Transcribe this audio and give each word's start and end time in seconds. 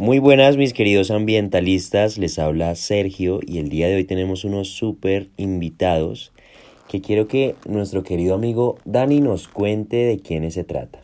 Muy 0.00 0.20
buenas 0.20 0.56
mis 0.56 0.74
queridos 0.74 1.10
ambientalistas, 1.10 2.18
les 2.18 2.38
habla 2.38 2.76
Sergio 2.76 3.40
y 3.44 3.58
el 3.58 3.68
día 3.68 3.88
de 3.88 3.96
hoy 3.96 4.04
tenemos 4.04 4.44
unos 4.44 4.68
súper 4.68 5.28
invitados 5.36 6.32
que 6.88 7.00
quiero 7.00 7.26
que 7.26 7.56
nuestro 7.66 8.04
querido 8.04 8.36
amigo 8.36 8.78
Dani 8.84 9.20
nos 9.20 9.48
cuente 9.48 9.96
de 9.96 10.20
quiénes 10.20 10.54
se 10.54 10.62
trata. 10.62 11.02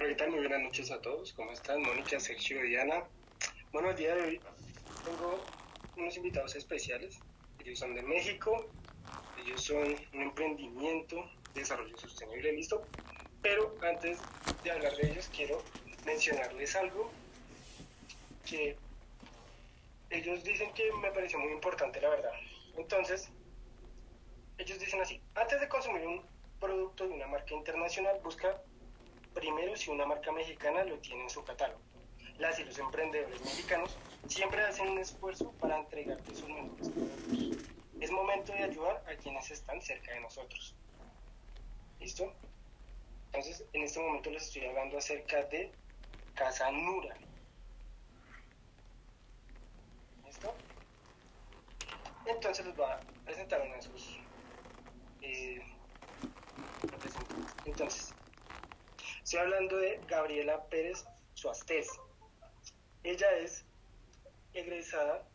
Ahorita 0.00 0.26
muy 0.28 0.38
buenas 0.38 0.62
noches 0.62 0.90
a 0.90 0.98
todos, 1.02 1.34
¿cómo 1.34 1.52
están? 1.52 1.82
Mónica, 1.82 2.18
Sergio 2.18 2.64
y 2.64 2.70
Diana. 2.70 3.04
Bueno, 3.70 3.90
el 3.90 3.96
día 3.96 4.14
de 4.14 4.22
hoy 4.22 4.40
tengo 5.04 5.38
unos 5.98 6.16
invitados 6.16 6.56
especiales. 6.56 7.18
Ellos 7.62 7.78
son 7.78 7.94
de 7.94 8.02
México, 8.02 8.66
ellos 9.44 9.60
son 9.60 9.94
un 10.14 10.22
emprendimiento 10.22 11.16
de 11.52 11.60
desarrollo 11.60 11.98
sostenible, 11.98 12.50
listo. 12.54 12.80
Pero 13.42 13.74
antes 13.82 14.16
de 14.64 14.70
hablar 14.70 14.96
de 14.96 15.10
ellos, 15.10 15.30
quiero 15.36 15.62
mencionarles 16.06 16.74
algo 16.76 17.10
que 18.48 18.76
ellos 20.08 20.44
dicen 20.44 20.72
que 20.72 20.90
me 21.02 21.10
pareció 21.10 21.38
muy 21.38 21.52
importante, 21.52 22.00
la 22.00 22.08
verdad. 22.10 22.32
Entonces, 22.76 23.28
ellos 24.56 24.78
dicen 24.78 25.00
así, 25.00 25.20
antes 25.34 25.60
de 25.60 25.68
consumir 25.68 26.06
un 26.06 26.22
producto 26.60 27.06
de 27.06 27.14
una 27.14 27.26
marca 27.26 27.54
internacional, 27.54 28.18
busca 28.22 28.62
primero 29.34 29.76
si 29.76 29.90
una 29.90 30.06
marca 30.06 30.32
mexicana 30.32 30.84
lo 30.84 30.96
tiene 30.98 31.24
en 31.24 31.30
su 31.30 31.44
catálogo. 31.44 31.80
Las 32.38 32.58
y 32.60 32.64
los 32.64 32.78
emprendedores 32.78 33.40
mexicanos 33.40 33.96
siempre 34.28 34.62
hacen 34.62 34.88
un 34.88 34.98
esfuerzo 34.98 35.52
para 35.60 35.78
entregarte 35.78 36.34
sus 36.34 36.48
mejores 36.48 36.88
productos. 36.88 37.58
Es 38.00 38.10
momento 38.10 38.52
de 38.52 38.62
ayudar 38.62 39.02
a 39.10 39.16
quienes 39.16 39.50
están 39.50 39.82
cerca 39.82 40.12
de 40.12 40.20
nosotros. 40.20 40.74
¿Listo? 41.98 42.32
Entonces, 43.32 43.64
en 43.72 43.82
este 43.82 44.00
momento 44.00 44.30
les 44.30 44.44
estoy 44.44 44.66
hablando 44.66 44.98
acerca 44.98 45.42
de 45.44 45.72
Casa 46.36 46.70
Nura. 46.70 47.16
¿Listo? 50.26 50.54
Entonces 52.26 52.66
les 52.66 52.76
voy 52.76 52.84
a 52.84 53.00
presentar 53.24 53.62
uno 53.62 53.74
de 53.74 53.82
sus 53.82 54.18
eh. 55.22 55.62
Entonces, 57.64 58.14
estoy 59.24 59.40
hablando 59.40 59.78
de 59.78 59.98
Gabriela 60.06 60.62
Pérez 60.66 61.06
Suastés. 61.32 61.88
Ella 63.02 63.30
es 63.38 63.64
egresada 64.52 65.26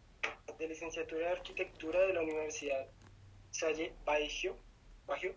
de 0.59 0.67
licenciatura 0.67 1.27
de 1.27 1.31
arquitectura 1.33 1.99
de 2.01 2.13
la 2.13 2.21
Universidad 2.21 2.87
Salle 3.49 3.93
Baigio, 4.05 4.55
Baggio, 5.07 5.33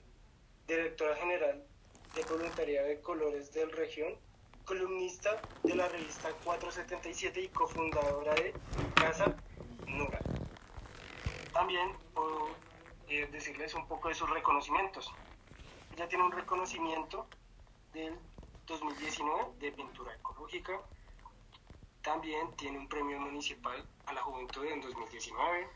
directora 0.67 1.17
general 1.17 1.65
de 2.15 2.23
voluntariado 2.23 2.89
de 2.89 3.01
colores 3.01 3.53
del 3.53 3.73
región 3.73 4.15
columnista 4.65 5.41
de 5.63 5.75
la 5.75 5.89
revista 5.89 6.31
477 6.45 7.41
y 7.43 7.49
cofundadora 7.49 8.35
de 8.35 8.55
Casa 8.95 9.37
Nura. 9.87 10.19
También 11.53 11.93
puedo 12.15 12.49
eh, 13.09 13.29
decirles 13.31 13.75
un 13.75 13.87
poco 13.87 14.09
de 14.09 14.15
sus 14.15 14.29
reconocimientos. 14.31 15.13
Ella 15.95 16.09
tiene 16.09 16.25
un 16.25 16.33
reconocimiento 16.33 17.27
del 17.93 18.19
2019 18.67 19.53
de 19.59 19.73
pintura 19.73 20.15
ecológica. 20.15 20.81
También 22.03 22.55
tiene 22.57 22.79
un 22.79 22.89
premio 22.89 23.21
municipal 23.21 23.87
a 24.07 24.13
la 24.13 24.23
juventud 24.23 24.65
en 24.65 24.81
2019. 24.81 25.69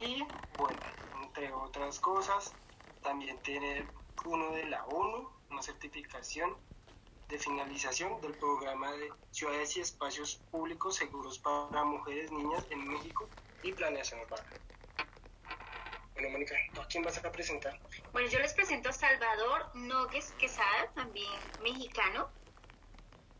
Y 0.00 0.24
bueno, 0.56 0.78
entre 1.22 1.52
otras 1.52 1.98
cosas, 1.98 2.52
también 3.02 3.38
tiene 3.42 3.86
uno 4.24 4.52
de 4.52 4.64
la 4.64 4.84
ONU, 4.86 5.28
una 5.50 5.62
certificación 5.62 6.56
de 7.28 7.38
finalización 7.38 8.20
del 8.20 8.34
programa 8.34 8.92
de 8.92 9.12
Ciudades 9.30 9.76
y 9.76 9.80
Espacios 9.80 10.40
Públicos 10.50 10.96
Seguros 10.96 11.38
para 11.38 11.84
Mujeres, 11.84 12.30
Niñas 12.30 12.64
en 12.70 12.86
México 12.86 13.28
y 13.62 13.72
Planeación 13.72 14.20
Urbana. 14.20 14.44
Bueno, 16.14 16.30
Mónica, 16.30 16.54
¿a 16.80 16.86
quién 16.86 17.02
vas 17.02 17.22
a 17.24 17.32
presentar? 17.32 17.80
Bueno, 18.12 18.28
yo 18.28 18.38
les 18.38 18.52
presento 18.52 18.90
a 18.90 18.92
Salvador 18.92 19.74
Nogues 19.74 20.32
Quesada, 20.38 20.92
también 20.94 21.40
mexicano. 21.62 22.30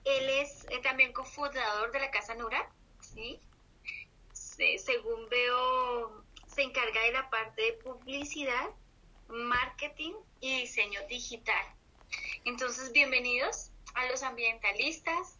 Él 0.04 0.28
es 0.28 0.66
eh, 0.70 0.80
también 0.82 1.12
cofundador 1.12 1.92
de 1.92 2.00
la 2.00 2.10
Casa 2.10 2.34
Nura, 2.34 2.68
¿sí? 3.00 3.40
Se, 4.32 4.78
según 4.78 5.28
veo, 5.28 6.24
se 6.46 6.62
encarga 6.62 7.00
de 7.02 7.12
la 7.12 7.30
parte 7.30 7.62
de 7.62 7.72
publicidad, 7.74 8.70
marketing 9.28 10.14
y 10.40 10.60
diseño 10.62 11.00
digital. 11.08 11.64
Entonces, 12.44 12.92
bienvenidos 12.92 13.70
a 13.94 14.06
los 14.06 14.22
ambientalistas. 14.22 15.38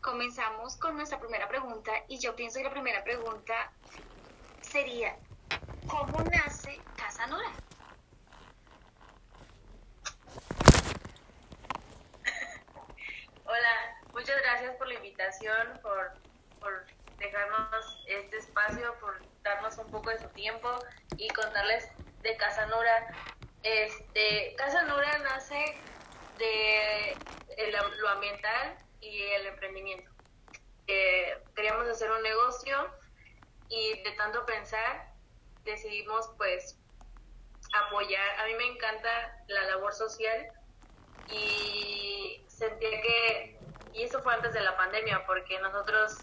Comenzamos 0.00 0.76
con 0.76 0.96
nuestra 0.96 1.18
primera 1.18 1.48
pregunta 1.48 1.92
y 2.08 2.18
yo 2.18 2.36
pienso 2.36 2.58
que 2.58 2.64
la 2.64 2.70
primera 2.70 3.02
pregunta 3.02 3.72
sería, 4.60 5.16
¿cómo 5.88 6.22
nace 6.30 6.80
Casa 6.96 7.26
Nora? 7.26 7.50
Hola, 13.44 14.00
muchas 14.12 14.36
gracias 14.42 14.76
por 14.76 14.88
la 14.88 14.94
invitación, 14.94 15.80
por, 15.82 16.12
por 16.60 16.86
dejarnos 17.18 18.04
este 18.06 18.38
espacio, 18.38 18.94
por 19.00 19.20
darnos 19.42 19.78
un 19.78 19.90
poco 19.90 20.10
de 20.10 20.18
su 20.18 20.28
tiempo 20.30 20.68
y 21.16 21.28
contarles 21.28 21.88
de 22.22 22.36
Casa 22.36 22.66
Nora. 22.66 23.14
Este, 23.62 24.54
Casa 24.56 24.82
Nora 24.82 25.18
nace 25.18 25.76
de 26.38 27.16
lo 27.98 28.08
ambiental 28.08 28.76
y 29.00 29.22
el 29.22 29.46
emprendimiento. 29.46 30.10
Eh, 30.86 31.42
queríamos 31.54 31.88
hacer 31.88 32.10
un 32.10 32.22
negocio 32.22 32.90
y 33.68 34.02
de 34.02 34.12
tanto 34.12 34.44
pensar 34.46 35.12
decidimos 35.64 36.30
pues 36.36 36.78
apoyar. 37.74 38.40
A 38.40 38.46
mí 38.46 38.54
me 38.54 38.66
encanta 38.66 39.44
la 39.48 39.64
labor 39.64 39.92
social 39.92 40.48
y 41.28 42.44
sentía 42.46 43.02
que, 43.02 43.58
y 43.92 44.02
eso 44.04 44.22
fue 44.22 44.34
antes 44.34 44.52
de 44.52 44.60
la 44.60 44.76
pandemia, 44.76 45.26
porque 45.26 45.58
nosotros 45.60 46.18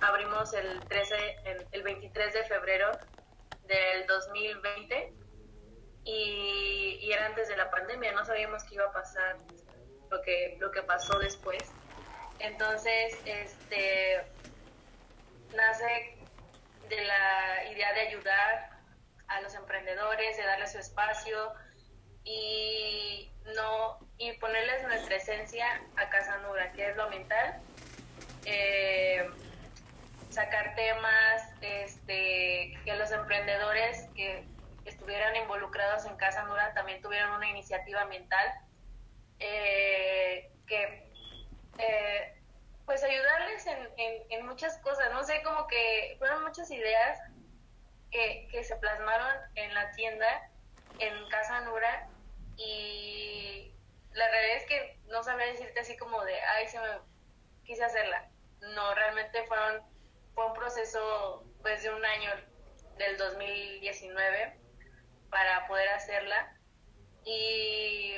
abrimos 0.00 0.52
el 0.54 0.80
13, 0.80 1.36
el, 1.44 1.66
el 1.72 1.82
23 1.82 2.32
de 2.32 2.44
febrero 2.44 2.90
del 3.66 4.06
2020 4.06 5.12
y, 6.04 6.98
y, 7.02 7.12
era 7.12 7.26
antes 7.26 7.48
de 7.48 7.56
la 7.56 7.70
pandemia, 7.70 8.12
no 8.12 8.24
sabíamos 8.24 8.62
qué 8.64 8.76
iba 8.76 8.86
a 8.86 8.92
pasar 8.92 9.36
lo 10.10 10.22
que, 10.22 10.56
lo 10.60 10.70
que 10.70 10.82
pasó 10.82 11.18
después. 11.18 11.72
Entonces, 12.38 13.18
este, 13.24 14.22
nace 15.54 16.16
de 16.88 17.04
la 17.04 17.64
idea 17.72 17.92
de 17.94 18.00
ayudar 18.00 18.70
a 19.28 19.40
los 19.40 19.54
emprendedores, 19.54 20.36
de 20.36 20.44
darles 20.44 20.72
su 20.72 20.78
espacio 20.78 21.52
y 22.24 23.30
no 23.54 23.98
y 24.18 24.32
ponerles 24.34 24.82
nuestra 24.84 25.16
esencia 25.16 25.66
a 25.96 26.08
Casa 26.10 26.38
Nura, 26.38 26.72
que 26.72 26.90
es 26.90 26.96
lo 26.96 27.08
mental, 27.10 27.60
eh, 28.44 29.28
sacar 30.30 30.74
temas, 30.74 31.42
este, 31.60 32.78
que 32.84 32.94
los 32.96 33.10
emprendedores 33.10 34.08
que 34.14 34.44
estuvieran 34.84 35.36
involucrados 35.36 36.06
en 36.06 36.16
Casa 36.16 36.44
Nura 36.44 36.72
también 36.74 37.00
tuvieran 37.02 37.32
una 37.32 37.48
iniciativa 37.48 38.02
ambiental 38.02 38.46
eh, 39.38 40.50
que 40.66 41.10
eh, 41.78 42.42
pues 42.84 43.02
ayudarles 43.02 43.66
en, 43.66 43.88
en, 44.30 44.46
muchas 44.46 44.78
cosas, 44.78 45.12
no 45.12 45.24
sé, 45.24 45.42
como 45.42 45.66
que 45.66 46.16
fueron 46.18 46.42
muchas 46.44 46.70
ideas 46.70 47.18
que, 48.10 48.48
que 48.50 48.64
se 48.64 48.76
plasmaron 48.76 49.36
en 49.56 49.74
la 49.74 49.90
tienda, 49.92 50.50
en 50.98 51.28
Casa 51.28 51.60
Nura, 51.62 52.08
y 52.56 53.74
la 54.12 54.28
realidad 54.28 54.56
es 54.56 54.66
que 54.66 54.98
no 55.08 55.22
sabría 55.22 55.48
decirte 55.48 55.80
así 55.80 55.96
como 55.96 56.24
de, 56.24 56.40
ay, 56.40 56.68
se 56.68 56.78
me 56.78 56.88
quise 57.64 57.84
hacerla. 57.84 58.28
No, 58.60 58.94
realmente 58.94 59.44
fueron, 59.46 59.82
fue 60.34 60.46
un 60.46 60.54
proceso 60.54 61.44
pues 61.60 61.82
de 61.82 61.90
un 61.90 62.04
año 62.04 62.30
del 62.96 63.16
2019 63.18 64.58
para 65.28 65.66
poder 65.66 65.88
hacerla. 65.90 66.56
Y 67.24 68.14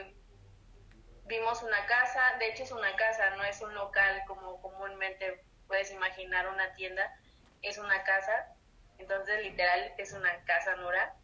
vimos 1.29 1.63
una 1.63 1.87
casa, 1.87 2.37
de 2.39 2.49
hecho 2.49 2.65
es 2.65 2.73
una 2.73 2.97
casa, 2.97 3.31
no 3.37 3.45
es 3.45 3.61
un 3.61 3.75
local 3.75 4.23
como 4.27 4.61
comúnmente 4.63 5.45
puedes 5.67 5.93
imaginar 5.93 6.49
una 6.49 6.75
tienda, 6.75 7.15
es 7.63 7.77
una 7.79 8.03
casa, 8.05 8.55
entonces 8.99 9.43
literal 9.43 9.93
es 9.99 10.13
una 10.15 10.43
casa 10.45 10.75
Nura, 10.77 11.15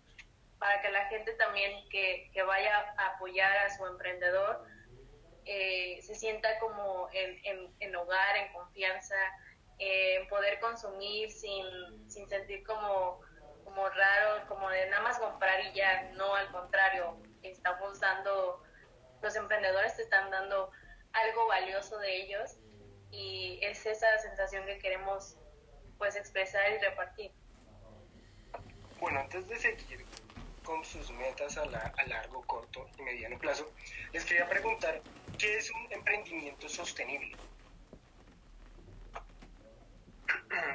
para 0.59 0.81
que 0.83 0.91
la 0.91 1.07
gente 1.07 1.33
también 1.35 1.89
que, 1.89 2.31
que 2.33 2.43
vaya 2.43 2.95
a 2.99 3.07
apoyar 3.15 3.57
a 3.57 3.71
su 3.71 3.87
emprendedor 3.87 4.67
eh, 5.47 6.01
se 6.03 6.15
sienta 6.15 6.59
como 6.59 7.09
en, 7.13 7.41
en, 7.45 7.75
en, 7.81 7.97
hogar, 7.97 8.37
en 8.37 8.53
confianza, 8.53 9.17
en 9.79 10.29
poder 10.29 10.61
consumir 10.61 11.31
sin, 11.31 12.11
sin 12.11 12.29
sentir 12.29 12.63
como, 12.65 13.21
como 13.65 13.89
raro, 13.89 14.47
como 14.49 14.69
de 14.71 14.89
nada 14.89 15.03
más 15.03 15.19
comprar 15.19 15.65
y 15.65 15.73
ya, 15.73 16.11
no 16.13 16.35
al 16.35 16.51
contrario, 16.51 17.17
estamos 17.43 18.01
dando 18.01 18.64
los 19.25 19.35
emprendedores 19.37 19.97
te 19.97 20.03
están 20.03 20.31
dando 20.31 20.71
algo 21.15 21.49
valioso 21.49 21.99
de 21.99 22.23
ellos 22.23 22.59
y 23.11 23.59
es 23.63 23.87
esa 23.87 24.19
sensación 24.19 24.67
que 24.67 24.79
queremos 24.79 25.39
pues 25.97 26.15
expresar 26.15 26.71
y 26.73 26.79
repartir. 26.79 27.33
Bueno, 29.01 29.21
antes 29.21 29.49
de 29.49 29.57
seguir 29.57 30.05
con 30.63 30.85
sus 30.85 31.11
metas 31.13 31.57
a, 31.57 31.65
largo, 31.65 32.43
corto 32.47 32.87
y 32.99 33.03
mediano 33.03 33.39
plazo, 33.39 33.73
les 34.13 34.27
quería 34.27 34.47
preguntar, 34.47 35.01
¿qué 35.39 35.57
es 35.57 35.71
un 35.71 35.91
emprendimiento 35.91 36.69
sostenible? 36.69 37.35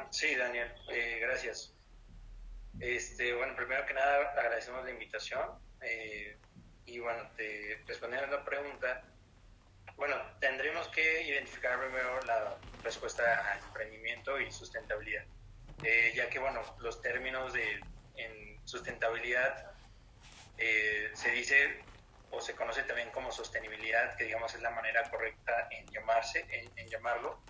Sí, 0.10 0.36
Daniel, 0.36 0.74
eh, 0.92 1.20
gracias. 1.22 1.74
Este, 2.80 3.34
bueno, 3.36 3.56
primero 3.56 3.86
que 3.86 3.94
nada 3.94 4.32
agradecemos 4.32 4.84
la 4.84 4.92
invitación 4.92 5.42
eh, 5.82 6.38
y 6.90 7.00
bueno, 7.00 7.30
te, 7.38 7.82
respondiendo 7.86 8.28
a 8.28 8.40
la 8.40 8.44
pregunta, 8.44 9.04
bueno, 9.96 10.16
tendremos 10.40 10.88
que 10.90 11.24
identificar 11.24 11.80
primero 11.80 12.20
la 12.22 12.58
respuesta 12.84 13.24
a 13.24 13.60
emprendimiento 13.60 14.40
y 14.40 14.52
sustentabilidad, 14.52 15.26
eh, 15.84 16.12
ya 16.16 16.30
que 16.30 16.40
bueno, 16.40 16.62
los 16.80 17.02
términos 17.02 17.54
de 17.54 17.82
en 18.16 18.60
sustentabilidad 18.66 19.72
eh, 20.58 21.12
se 21.14 21.32
dice 21.32 21.82
o 22.32 22.42
se 22.42 22.54
conoce 22.56 22.84
también 22.84 23.10
como 23.12 23.32
sostenibilidad, 23.32 24.16
que 24.18 24.26
digamos 24.26 24.54
es 24.54 24.62
la 24.62 24.72
manera 24.72 25.10
correcta 25.10 25.68
en 25.72 25.88
llamarse, 25.88 26.46
en, 26.76 26.88
llamarlo. 26.88 27.42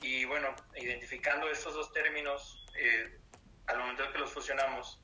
Y 0.00 0.24
bueno, 0.24 0.54
identificando 0.76 1.48
estos 1.48 1.74
dos 1.74 1.92
términos, 1.92 2.66
eh, 2.78 3.18
al 3.66 3.78
momento 3.78 4.10
que 4.12 4.18
los 4.18 4.30
fusionamos, 4.30 5.00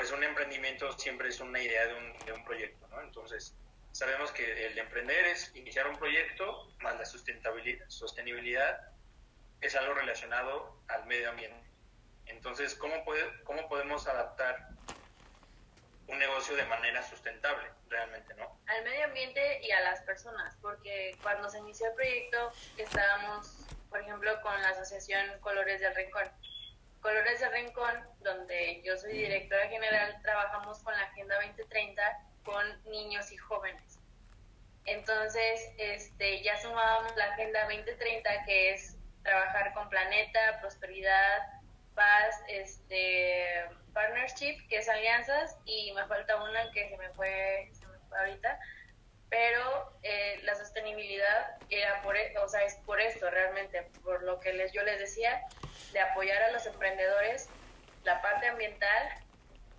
pues 0.00 0.12
un 0.12 0.24
emprendimiento 0.24 0.90
siempre 0.92 1.28
es 1.28 1.40
una 1.40 1.60
idea 1.60 1.86
de 1.86 1.92
un, 1.92 2.18
de 2.24 2.32
un 2.32 2.42
proyecto, 2.42 2.88
¿no? 2.88 3.02
Entonces, 3.02 3.54
sabemos 3.92 4.32
que 4.32 4.64
el 4.64 4.78
emprender 4.78 5.26
es 5.26 5.54
iniciar 5.54 5.86
un 5.88 5.98
proyecto, 5.98 6.72
más 6.78 6.98
la 6.98 7.04
sustentabilidad, 7.04 7.84
sostenibilidad 7.88 8.80
es 9.60 9.74
algo 9.76 9.92
relacionado 9.92 10.74
al 10.88 11.04
medio 11.04 11.28
ambiente. 11.28 11.68
Entonces, 12.24 12.74
¿cómo, 12.76 13.04
puede, 13.04 13.42
¿cómo 13.44 13.68
podemos 13.68 14.06
adaptar 14.06 14.70
un 16.06 16.18
negocio 16.18 16.56
de 16.56 16.64
manera 16.64 17.02
sustentable 17.02 17.68
realmente, 17.90 18.32
no? 18.36 18.58
Al 18.68 18.82
medio 18.84 19.04
ambiente 19.04 19.60
y 19.62 19.70
a 19.70 19.80
las 19.80 20.00
personas, 20.00 20.56
porque 20.62 21.14
cuando 21.22 21.50
se 21.50 21.58
inició 21.58 21.88
el 21.88 21.94
proyecto 21.94 22.52
estábamos, 22.78 23.66
por 23.90 24.00
ejemplo, 24.00 24.40
con 24.40 24.62
la 24.62 24.70
asociación 24.70 25.38
Colores 25.40 25.78
del 25.82 25.94
Rincón. 25.94 26.24
Colores 27.00 27.40
del 27.40 27.52
Rincón, 27.52 28.06
donde 28.20 28.82
yo 28.84 28.96
soy 28.98 29.12
directora 29.12 29.68
general, 29.68 30.20
trabajamos 30.22 30.78
con 30.80 30.94
la 30.94 31.02
Agenda 31.04 31.34
2030 31.36 32.02
con 32.44 32.90
niños 32.90 33.32
y 33.32 33.36
jóvenes. 33.36 33.98
Entonces, 34.84 35.72
este, 35.78 36.42
ya 36.42 36.60
sumábamos 36.60 37.14
la 37.16 37.26
Agenda 37.32 37.64
2030, 37.64 38.44
que 38.44 38.74
es 38.74 38.96
trabajar 39.22 39.72
con 39.74 39.88
planeta, 39.88 40.58
prosperidad, 40.60 41.38
paz, 41.94 42.34
este, 42.48 43.66
partnership, 43.92 44.66
que 44.68 44.78
es 44.78 44.88
alianzas, 44.88 45.56
y 45.64 45.92
me 45.92 46.04
falta 46.06 46.42
una 46.42 46.70
que 46.72 46.88
se 46.88 46.96
me 46.96 47.08
fue, 47.10 47.70
se 47.72 47.86
me 47.86 47.98
fue 48.08 48.18
ahorita, 48.18 48.58
pero 49.28 49.92
eh, 50.02 50.40
la 50.42 50.54
sostenibilidad 50.56 51.56
era 51.68 52.02
por, 52.02 52.16
e, 52.16 52.36
o 52.38 52.48
sea, 52.48 52.62
es 52.64 52.74
por 52.86 53.00
esto 53.00 53.30
realmente, 53.30 53.82
por 54.02 54.22
lo 54.22 54.40
que 54.40 54.52
les, 54.52 54.72
yo 54.72 54.82
les 54.82 54.98
decía, 54.98 55.40
de 55.92 56.00
apoyar 56.00 56.42
a 56.42 56.52
los 56.52 56.66
emprendedores, 56.66 57.48
la 58.04 58.20
parte 58.22 58.46
ambiental, 58.48 59.08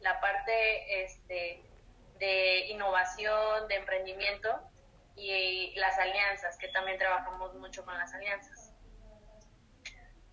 la 0.02 0.20
parte 0.20 1.04
este, 1.04 1.62
de 2.20 2.68
innovación, 2.68 3.68
de 3.68 3.76
emprendimiento 3.76 4.62
y 5.16 5.74
las 5.76 5.98
alianzas, 5.98 6.58
que 6.58 6.68
también 6.70 6.98
trabajamos 6.98 7.54
mucho 7.56 7.84
con 7.84 7.98
las 7.98 8.14
alianzas. 8.14 8.74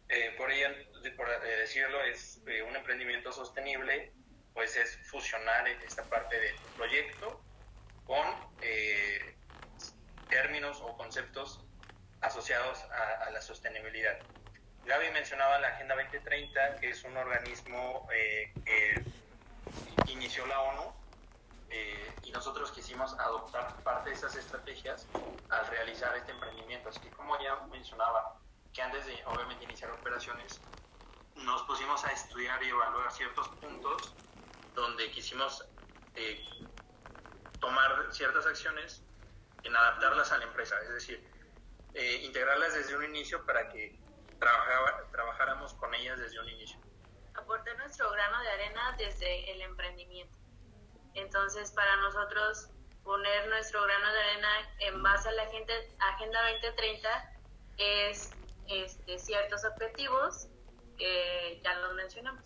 Eh, 0.09 0.35
por 0.38 0.50
ello, 0.50 0.69
por 1.17 1.29
eh, 1.29 1.56
decirlo, 1.59 2.03
es 2.05 2.41
eh, 2.47 2.62
un 2.62 2.75
emprendimiento 2.75 3.31
sostenible, 3.31 4.12
pues 4.55 4.76
es 4.76 4.97
fusionar 5.09 5.69
esta 5.69 6.03
parte 6.05 6.38
del 6.41 6.56
proyecto 6.76 7.43
con 8.06 8.26
términos 10.31 10.81
o 10.81 10.97
conceptos 10.97 11.61
asociados 12.23 12.82
a, 12.85 13.26
a, 13.26 13.31
la 13.31 13.41
sostenibilidad. 13.43 14.19
Gaby 14.88 15.11
mencionaba 15.11 15.58
la 15.58 15.69
Agenda 15.69 15.94
2030, 15.96 16.76
que 16.76 16.88
es 16.88 17.05
un 17.05 17.14
organismo 17.14 18.08
que 18.64 19.05
inició 20.06 20.46
la 20.46 20.61
ONU 20.62 20.94
eh, 21.69 22.11
y 22.23 22.32
nosotros 22.32 22.73
quisimos 22.73 23.12
adoptar 23.19 23.76
parte 23.82 24.08
de 24.08 24.17
esas 24.17 24.35
estrategias 24.35 25.06
al 25.50 25.67
realizar 25.67 26.17
este 26.17 26.32
emprendimiento. 26.32 26.88
Así 26.88 27.00
que 27.00 27.11
como 27.11 27.38
ya 27.38 27.56
mencionaba, 27.70 28.38
que 28.73 28.81
antes 28.81 29.05
de 29.05 29.23
obviamente 29.26 29.64
iniciar 29.64 29.90
operaciones, 29.90 30.58
nos 31.34 31.62
pusimos 31.64 32.02
a 32.06 32.12
estudiar 32.12 32.62
y 32.62 32.70
evaluar 32.70 33.12
ciertos 33.12 33.46
puntos 33.61 34.14
donde 34.75 35.11
quisimos 35.11 35.67
eh, 36.14 36.43
tomar 37.61 38.06
ciertas 38.11 38.46
acciones 38.46 39.02
en 39.64 39.76
adaptarlas 39.76 40.32
a 40.32 40.38
la 40.38 40.44
empresa, 40.44 40.76
es 40.81 40.94
decir, 40.94 41.23
eh, 41.93 42.23
integrarlas 42.25 42.73
desde 42.73 42.96
un 42.96 43.05
inicio 43.05 43.44
para 43.44 43.69
que 43.69 44.07
trabajáramos 44.38 45.75
con 45.75 45.94
ellas 45.94 46.19
desde 46.19 46.40
un 46.40 46.49
inicio. 46.49 46.79
Aportar 47.35 47.76
nuestro 47.79 48.11
grano 48.11 48.40
de 48.40 48.49
arena 48.49 48.94
desde 48.99 49.52
el 49.52 49.62
emprendimiento. 49.62 50.38
Entonces, 51.14 51.73
para 51.73 51.96
nosotros 51.96 52.70
poner 53.05 53.49
nuestro 53.49 53.82
grano 53.82 54.12
de 54.12 54.20
arena 54.20 54.49
en 54.81 55.02
base 55.02 55.29
a 55.29 55.32
la 55.32 55.43
Agenda 55.43 56.43
2030 56.52 57.32
es 57.79 58.31
este, 58.69 59.19
ciertos 59.19 59.64
objetivos 59.64 60.49
que 60.99 61.61
ya 61.64 61.75
los 61.76 61.94
mencionamos. 61.94 62.44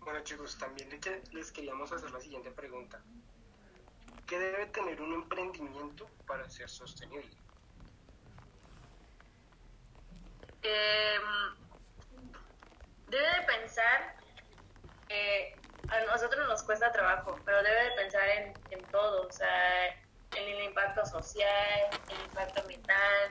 Bueno 0.00 0.24
chicos, 0.24 0.56
también 0.58 0.88
les 1.32 1.52
queríamos 1.52 1.92
hacer 1.92 2.10
la 2.10 2.20
siguiente 2.20 2.50
pregunta. 2.50 3.02
¿Qué 4.28 4.38
debe 4.38 4.66
tener 4.66 5.00
un 5.00 5.14
emprendimiento 5.14 6.06
para 6.26 6.46
ser 6.50 6.68
sostenible? 6.68 7.34
Eh, 10.62 11.18
debe 13.06 13.26
de 13.26 13.46
pensar, 13.46 14.16
a 15.88 16.00
nosotros 16.12 16.46
nos 16.46 16.62
cuesta 16.62 16.92
trabajo, 16.92 17.40
pero 17.46 17.62
debe 17.62 17.84
de 17.84 17.90
pensar 17.92 18.28
en, 18.28 18.54
en 18.70 18.84
todo, 18.90 19.26
o 19.26 19.32
sea, 19.32 19.86
en 20.36 20.46
el 20.46 20.64
impacto 20.64 21.06
social, 21.06 21.88
el 22.10 22.24
impacto 22.26 22.60
ambiental, 22.60 23.30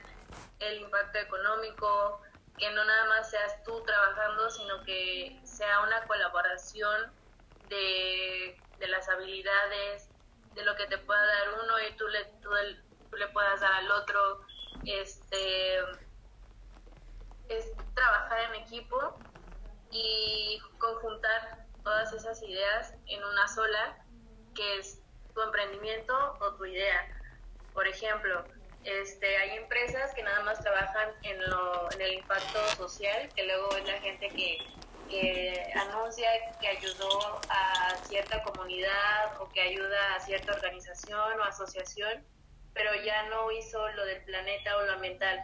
el 0.58 0.82
impacto 0.82 1.20
económico, 1.20 2.24
que 2.58 2.72
no 2.72 2.84
nada 2.84 3.06
más 3.06 3.30
seas 3.30 3.64
tú 3.64 3.84
trabajando, 3.84 4.50
sino 4.50 4.84
que 4.84 5.40
sea 5.44 5.82
una 5.82 6.08
colaboración 6.08 7.12
de, 7.70 8.60
de 8.80 8.88
las 8.88 9.08
habilidades, 9.10 10.10
de 10.58 10.66
lo 10.66 10.76
que 10.76 10.88
te 10.88 10.98
pueda 10.98 11.24
dar 11.24 11.64
uno 11.64 11.74
y 11.88 11.96
tú 11.96 12.08
le, 12.08 12.26
tú, 12.42 12.50
tú 13.10 13.16
le 13.16 13.28
puedas 13.28 13.62
dar 13.62 13.74
al 13.74 13.92
otro. 13.92 14.42
Este, 14.84 15.80
es 17.48 17.72
trabajar 17.94 18.40
en 18.50 18.62
equipo 18.64 19.18
y 19.92 20.60
conjuntar 20.80 21.66
todas 21.84 22.12
esas 22.12 22.42
ideas 22.44 22.94
en 23.06 23.24
una 23.24 23.48
sola, 23.48 24.04
que 24.56 24.80
es 24.80 25.00
tu 25.34 25.42
emprendimiento 25.42 26.38
o 26.42 26.54
tu 26.56 26.66
idea. 26.66 27.08
Por 27.74 27.88
ejemplo, 27.88 28.44
este, 28.84 29.38
hay 29.38 29.58
empresas 29.58 30.14
que 30.16 30.24
nada 30.24 30.42
más 30.44 30.60
trabajan 30.62 31.12
en, 31.22 31.50
lo, 31.50 31.92
en 31.92 32.02
el 32.02 32.14
impacto 32.14 32.60
social, 32.76 33.30
que 33.36 33.46
luego 33.46 33.70
es 33.78 33.86
la 33.86 34.00
gente 34.02 34.30
que, 34.30 34.58
que 35.08 35.72
anuncia 35.76 36.30
que 36.60 36.68
ayudó 36.68 37.42
a 37.50 37.96
cierta 38.08 38.44
comunidad 38.44 39.42
o 39.42 39.50
que 39.50 39.62
ayuda 39.62 40.16
a 40.16 40.20
cierta 40.20 40.54
organización 40.54 41.40
o 41.40 41.44
asociación, 41.44 42.26
pero 42.74 42.92
ya 43.04 43.24
no 43.30 43.52
hizo 43.52 43.88
lo 43.90 44.06
del 44.06 44.24
planeta 44.24 44.78
o 44.78 44.84
lo 44.84 44.94
ambiental. 44.94 45.40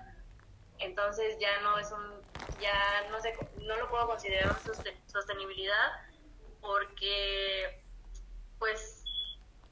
Entonces 0.79 1.37
ya 1.39 1.59
no 1.61 1.77
es 1.79 1.91
un 1.91 2.23
ya 2.59 3.07
no 3.09 3.19
sé, 3.21 3.33
no 3.57 3.75
lo 3.77 3.89
puedo 3.89 4.07
considerar 4.07 4.55
sostenibilidad 5.07 5.91
porque, 6.61 7.83
pues, 8.57 9.03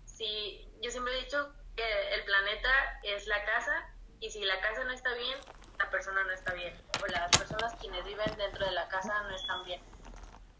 si 0.05 0.69
yo 0.81 0.91
siempre 0.91 1.17
he 1.17 1.23
dicho 1.23 1.53
que 1.75 2.13
el 2.13 2.23
planeta 2.25 2.99
es 3.03 3.27
la 3.27 3.43
casa 3.45 3.89
y 4.19 4.29
si 4.29 4.43
la 4.43 4.59
casa 4.59 4.83
no 4.83 4.91
está 4.91 5.13
bien, 5.13 5.39
la 5.83 5.89
persona 5.89 6.23
no 6.23 6.31
está 6.31 6.53
bien 6.53 6.79
o 7.01 7.07
las 7.07 7.37
personas 7.37 7.73
quienes 7.79 8.03
viven 8.05 8.35
dentro 8.37 8.65
de 8.65 8.71
la 8.71 8.87
casa 8.87 9.21
no 9.23 9.35
están 9.35 9.63
bien. 9.63 9.81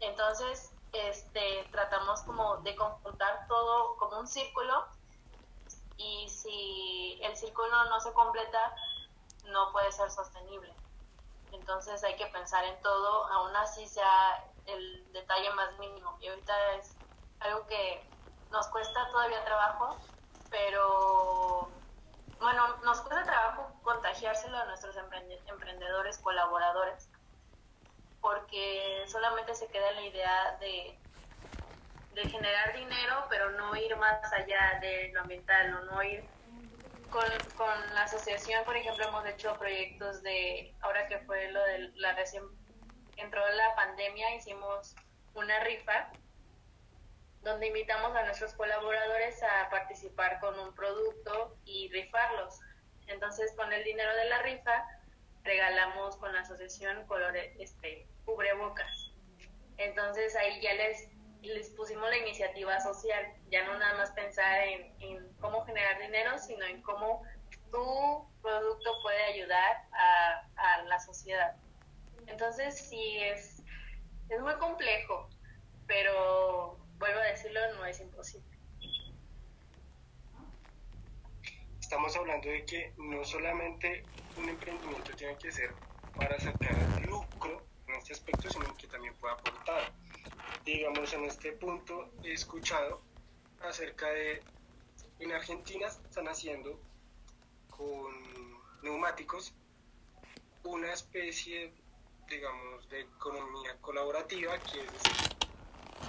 Entonces, 0.00 0.72
este, 0.92 1.68
tratamos 1.70 2.22
como 2.22 2.56
de 2.58 2.74
conjuntar 2.76 3.46
todo 3.46 3.96
como 3.96 4.20
un 4.20 4.26
círculo 4.26 4.86
y 5.96 6.28
si 6.28 7.20
el 7.22 7.36
círculo 7.36 7.84
no 7.84 8.00
se 8.00 8.12
completa, 8.12 8.74
no 9.44 9.70
puede 9.72 9.92
ser 9.92 10.10
sostenible. 10.10 10.72
Entonces 11.52 12.02
hay 12.02 12.16
que 12.16 12.26
pensar 12.26 12.64
en 12.64 12.80
todo, 12.82 13.26
aún 13.26 13.54
así 13.56 13.86
sea 13.86 14.44
el 14.66 15.12
detalle 15.12 15.50
más 15.54 15.78
mínimo. 15.78 16.16
Y 16.20 16.28
ahorita 16.28 16.74
es 16.74 16.96
algo 17.40 17.66
que 17.66 18.04
nos 18.50 18.66
cuesta 18.68 19.08
todavía 19.10 19.44
trabajo 19.44 19.96
pero 20.52 21.68
bueno, 22.42 22.76
nos 22.84 23.00
cuesta 23.02 23.22
trabajo 23.22 23.72
contagiárselo 23.82 24.58
a 24.58 24.64
nuestros 24.64 24.96
emprendedores, 24.96 26.18
colaboradores, 26.18 27.08
porque 28.20 29.04
solamente 29.06 29.54
se 29.54 29.68
queda 29.68 29.92
la 29.92 30.02
idea 30.02 30.58
de, 30.58 30.98
generar 32.28 32.74
dinero, 32.76 33.26
pero 33.30 33.50
no 33.52 33.74
ir 33.76 33.96
más 33.96 34.32
allá 34.32 34.78
de 34.80 35.10
lo 35.14 35.20
ambiental, 35.20 35.74
o 35.74 35.84
no 35.84 36.02
ir 36.02 36.24
con, 37.10 37.24
con 37.56 37.94
la 37.94 38.02
asociación, 38.02 38.64
por 38.64 38.76
ejemplo, 38.76 39.06
hemos 39.06 39.24
hecho 39.26 39.56
proyectos 39.56 40.22
de, 40.22 40.74
ahora 40.80 41.06
que 41.06 41.20
fue 41.20 41.50
lo 41.52 41.62
de 41.62 41.92
la 41.94 42.12
recién, 42.14 42.42
entró 43.16 43.40
la 43.50 43.74
pandemia, 43.76 44.34
hicimos 44.34 44.96
una 45.34 45.60
rifa 45.60 46.10
donde 47.42 47.66
invitamos 47.66 48.14
a 48.16 48.24
nuestros 48.24 48.54
colaboradores 48.54 49.42
a 49.42 49.68
participar 49.70 50.38
con 50.40 50.58
un 50.58 50.74
producto 50.74 51.56
y 51.64 51.88
rifarlos. 51.90 52.60
Entonces, 53.08 53.52
con 53.56 53.72
el 53.72 53.82
dinero 53.84 54.14
de 54.14 54.24
la 54.26 54.42
rifa, 54.42 54.86
regalamos 55.42 56.16
con 56.16 56.32
la 56.32 56.40
asociación 56.40 57.04
colores, 57.06 57.54
este, 57.58 58.06
cubrebocas. 58.24 59.12
Entonces, 59.76 60.36
ahí 60.36 60.60
ya 60.60 60.74
les, 60.74 61.08
les 61.42 61.70
pusimos 61.70 62.08
la 62.10 62.18
iniciativa 62.18 62.78
social, 62.80 63.34
ya 63.50 63.64
no 63.64 63.76
nada 63.76 63.94
más 63.96 64.12
pensar 64.12 64.62
en, 64.68 64.94
en 65.00 65.32
cómo 65.40 65.64
generar 65.64 66.00
dinero, 66.00 66.38
sino 66.38 66.64
en 66.64 66.80
cómo 66.82 67.22
tu 67.72 68.28
producto 68.40 68.90
puede 69.02 69.24
ayudar 69.24 69.82
a, 69.92 70.46
a 70.56 70.82
la 70.84 71.00
sociedad. 71.00 71.56
Entonces, 72.26 72.88
sí, 72.88 73.18
es, 73.18 73.62
es 74.28 74.40
muy 74.40 74.54
complejo, 74.54 75.28
pero 75.88 76.81
vuelvo 77.02 77.18
a 77.18 77.24
decirlo, 77.24 77.60
no 77.74 77.84
es 77.84 77.98
imposible. 77.98 78.46
Estamos 81.80 82.14
hablando 82.14 82.48
de 82.48 82.64
que 82.64 82.92
no 82.96 83.24
solamente 83.24 84.04
un 84.36 84.48
emprendimiento 84.48 85.10
tiene 85.16 85.36
que 85.36 85.50
ser 85.50 85.74
para 86.14 86.38
sacar 86.38 86.76
lucro 87.08 87.66
en 87.88 87.96
este 87.96 88.12
aspecto, 88.12 88.48
sino 88.48 88.76
que 88.76 88.86
también 88.86 89.14
pueda 89.16 89.34
aportar. 89.34 89.92
Digamos, 90.64 91.12
en 91.12 91.24
este 91.24 91.50
punto 91.50 92.12
he 92.22 92.34
escuchado 92.34 93.02
acerca 93.62 94.06
de, 94.10 94.40
en 95.18 95.32
Argentina 95.32 95.88
están 95.88 96.28
haciendo 96.28 96.80
con 97.68 98.12
neumáticos 98.84 99.52
una 100.62 100.92
especie, 100.92 101.74
digamos, 102.28 102.88
de 102.90 103.00
economía 103.00 103.76
colaborativa, 103.80 104.56
que 104.60 104.84
es 104.84 104.92
decir, 104.92 105.41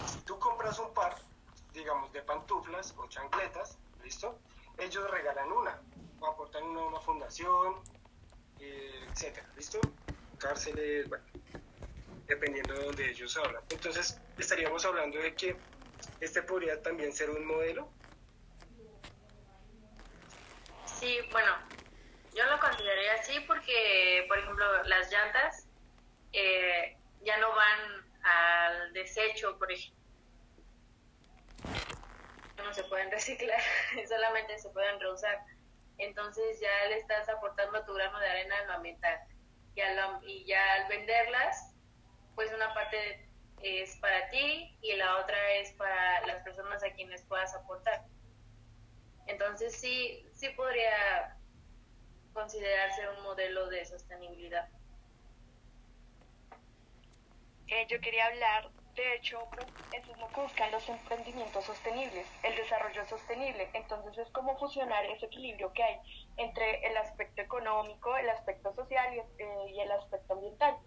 si 0.08 0.20
tú 0.22 0.38
compras 0.40 0.80
un 0.80 0.94
par, 0.94 1.16
digamos, 1.74 2.12
de 2.14 2.22
pantuflas 2.22 2.94
o 2.98 3.08
chancletas, 3.08 3.78
¿listo? 4.04 4.38
Ellos 4.78 5.10
regalan 5.10 5.52
una, 5.52 5.80
o 6.20 6.28
aportan 6.28 6.64
una 6.64 7.00
fundación, 7.00 7.76
eh, 8.60 9.06
etcétera, 9.10 9.48
¿listo? 9.56 9.80
Cárceles, 10.40 11.08
bueno, 11.10 11.24
dependiendo 12.28 12.74
de 12.74 12.86
donde 12.86 13.12
ellos 13.12 13.36
hablan. 13.38 13.64
Entonces, 13.70 14.20
estaríamos 14.38 14.86
hablando 14.86 15.20
de 15.20 15.34
que 15.36 15.56
este 16.20 16.42
podría 16.42 16.82
también 16.82 17.14
ser 17.14 17.30
un 17.30 17.46
modelo. 17.46 17.90
Sí, 20.86 21.20
bueno, 21.32 21.52
yo 22.36 22.46
lo 22.46 22.60
consideraría 22.60 23.14
así 23.16 23.40
porque, 23.42 24.26
por 24.28 24.40
ejemplo, 24.40 24.84
las 24.84 25.12
llantas 25.12 25.68
eh, 26.32 26.98
ya 27.24 27.38
no 27.38 27.50
van 27.54 28.03
al 28.24 28.94
desecho, 28.94 29.58
por 29.58 29.72
ejemplo, 29.72 30.04
no 32.58 32.74
se 32.74 32.84
pueden 32.86 33.12
reciclar, 33.12 33.60
solamente 34.08 34.58
se 34.58 34.70
pueden 34.70 35.00
reusar. 35.00 35.44
Entonces 35.98 36.60
ya 36.60 36.90
le 36.90 36.98
estás 36.98 37.30
aportando 37.30 37.84
tu 37.86 37.94
grano 37.94 38.20
de 38.20 38.30
arena 38.30 38.60
en 38.62 38.68
lo 38.68 38.74
ambiental. 38.74 39.20
Y, 39.76 39.82
y 40.32 40.46
ya 40.46 40.74
al 40.76 40.88
venderlas, 40.88 41.76
pues 42.36 42.52
una 42.54 42.74
parte 42.74 43.30
es 43.62 43.96
para 43.98 44.30
ti 44.30 44.78
y 44.82 44.96
la 44.96 45.18
otra 45.20 45.38
es 45.54 45.72
para 45.74 46.26
las 46.28 46.44
personas 46.44 46.84
a 46.84 46.92
quienes 46.92 47.24
puedas 47.24 47.54
aportar. 47.56 48.04
Entonces 49.28 49.76
sí, 49.80 50.28
sí 50.34 50.50
podría 50.50 51.38
considerarse 52.34 53.08
un 53.10 53.24
modelo 53.24 53.70
de 53.70 53.86
sostenibilidad. 53.86 54.68
Eh, 57.68 57.88
yo 57.90 58.00
quería 58.02 58.28
hablar, 58.28 58.72
de 58.96 59.16
hecho, 59.16 59.40
es 59.92 60.08
lo 60.18 60.32
que 60.32 60.42
buscan 60.42 60.72
los 60.72 60.88
emprendimientos 60.90 61.66
sostenibles, 61.66 62.38
el 62.42 62.56
desarrollo 62.56 63.06
sostenible. 63.06 63.70
Entonces 63.74 64.18
es 64.18 64.32
como 64.32 64.58
fusionar 64.58 65.06
ese 65.06 65.28
equilibrio 65.28 65.72
que 65.74 65.84
hay 65.84 66.00
entre 66.38 66.86
el 66.88 66.98
aspecto 66.98 67.42
económico, 67.42 68.16
el 68.18 68.30
aspecto 68.30 68.74
social 68.74 69.14
y, 69.16 69.20
eh, 69.20 69.72
y 69.76 69.80
el 69.82 69.92
aspecto 69.92 70.34
ambiental. 70.34 70.78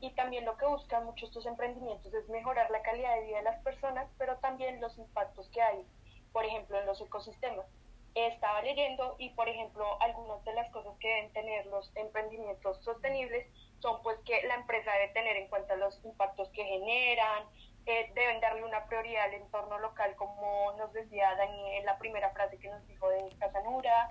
Y 0.00 0.14
también 0.14 0.44
lo 0.44 0.56
que 0.56 0.66
buscan 0.66 1.04
muchos 1.04 1.28
estos 1.30 1.46
emprendimientos 1.46 2.12
es 2.14 2.28
mejorar 2.28 2.70
la 2.70 2.82
calidad 2.82 3.14
de 3.16 3.26
vida 3.26 3.38
de 3.38 3.44
las 3.44 3.62
personas, 3.62 4.10
pero 4.18 4.38
también 4.40 4.80
los 4.80 4.98
impactos 4.98 5.48
que 5.50 5.62
hay, 5.62 5.86
por 6.32 6.44
ejemplo, 6.44 6.78
en 6.78 6.86
los 6.86 7.00
ecosistemas 7.00 7.66
estaba 8.14 8.62
leyendo 8.62 9.16
y, 9.18 9.34
por 9.34 9.48
ejemplo, 9.48 10.00
algunas 10.00 10.44
de 10.44 10.52
las 10.54 10.70
cosas 10.70 10.96
que 11.00 11.08
deben 11.08 11.32
tener 11.32 11.66
los 11.66 11.90
emprendimientos 11.96 12.82
sostenibles 12.84 13.46
son 13.84 14.02
pues 14.02 14.18
que 14.24 14.42
la 14.48 14.54
empresa 14.54 14.90
debe 14.92 15.08
tener 15.08 15.36
en 15.36 15.46
cuenta 15.48 15.76
los 15.76 16.02
impactos 16.06 16.48
que 16.52 16.64
generan, 16.64 17.44
eh, 17.84 18.10
deben 18.14 18.40
darle 18.40 18.64
una 18.64 18.86
prioridad 18.86 19.24
al 19.24 19.34
entorno 19.34 19.78
local, 19.78 20.14
como 20.16 20.72
nos 20.78 20.90
decía 20.94 21.34
Dani 21.34 21.76
en 21.76 21.84
la 21.84 21.98
primera 21.98 22.30
frase 22.30 22.58
que 22.58 22.70
nos 22.70 22.86
dijo 22.88 23.10
de 23.10 23.28
Casanura, 23.38 24.10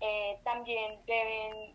eh, 0.00 0.38
también 0.44 1.00
deben 1.06 1.74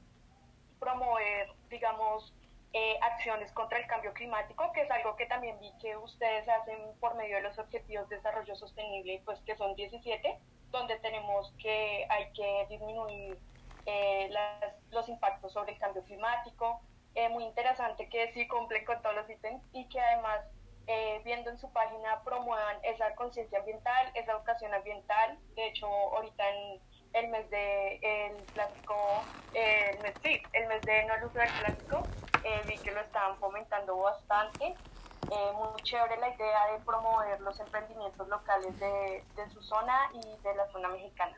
promover, 0.79 1.51
digamos, 1.71 2.35
eh, 2.73 2.99
acciones 3.01 3.51
contra 3.53 3.79
el 3.79 3.87
cambio 3.87 4.13
climático, 4.13 4.71
que 4.71 4.81
es 4.81 4.91
algo 4.91 5.15
que 5.15 5.25
también 5.25 5.59
vi 5.59 5.73
que 5.81 5.97
ustedes 5.97 6.47
hacen 6.47 6.77
por 6.99 7.15
medio 7.15 7.37
de 7.37 7.41
los 7.41 7.57
Objetivos 7.57 8.07
de 8.09 8.17
Desarrollo 8.17 8.55
Sostenible, 8.55 9.23
pues 9.25 9.39
que 9.39 9.57
son 9.57 9.73
17, 9.73 10.37
donde 10.69 10.99
tenemos 10.99 11.51
que 11.59 12.05
hay 12.09 12.31
que 12.33 12.67
disminuir 12.69 13.39
los 14.91 15.09
impactos 15.09 15.51
sobre 15.51 15.71
el 15.71 15.79
cambio 15.79 16.03
climático, 16.03 16.79
eh, 17.19 17.27
muy 17.29 17.43
interesante 17.43 18.07
que 18.07 18.31
sí 18.33 18.47
cumplen 18.47 18.85
con 18.85 19.01
todos 19.01 19.13
los 19.13 19.29
ítems 19.29 19.61
y 19.73 19.87
que 19.89 19.99
además 19.99 20.39
eh, 20.87 21.21
viendo 21.25 21.49
en 21.49 21.59
su 21.59 21.69
página 21.73 22.23
promuevan 22.23 22.77
esa 22.83 23.13
conciencia 23.15 23.59
ambiental, 23.59 24.09
esa 24.15 24.31
educación 24.31 24.73
ambiental. 24.73 25.37
De 25.55 25.67
hecho, 25.67 25.85
ahorita 25.87 26.49
en 26.49 26.81
el 27.13 27.27
mes 27.27 27.49
de 27.49 27.99
el 28.01 28.37
plástico, 28.53 28.95
el 29.53 29.99
mes, 29.99 30.13
sí, 30.23 30.41
el 30.53 30.67
mes 30.67 30.81
de 30.83 31.03
no 31.05 31.27
uso 31.27 31.39
del 31.39 31.51
plástico, 31.59 32.03
eh, 32.45 32.61
vi 32.67 32.77
que 32.77 32.91
lo 32.91 33.01
estaban 33.01 33.37
fomentando 33.37 33.97
bastante. 33.97 34.75
muy 35.27 35.81
chévere 35.83 36.15
la 36.17 36.29
idea 36.29 36.71
de 36.71 36.79
promover 36.85 37.41
los 37.41 37.59
emprendimientos 37.59 38.27
locales 38.29 38.79
de, 38.79 39.23
de 39.35 39.49
su 39.49 39.61
zona 39.61 40.09
y 40.13 40.41
de 40.41 40.55
la 40.55 40.65
zona 40.71 40.87
mexicana. 40.87 41.37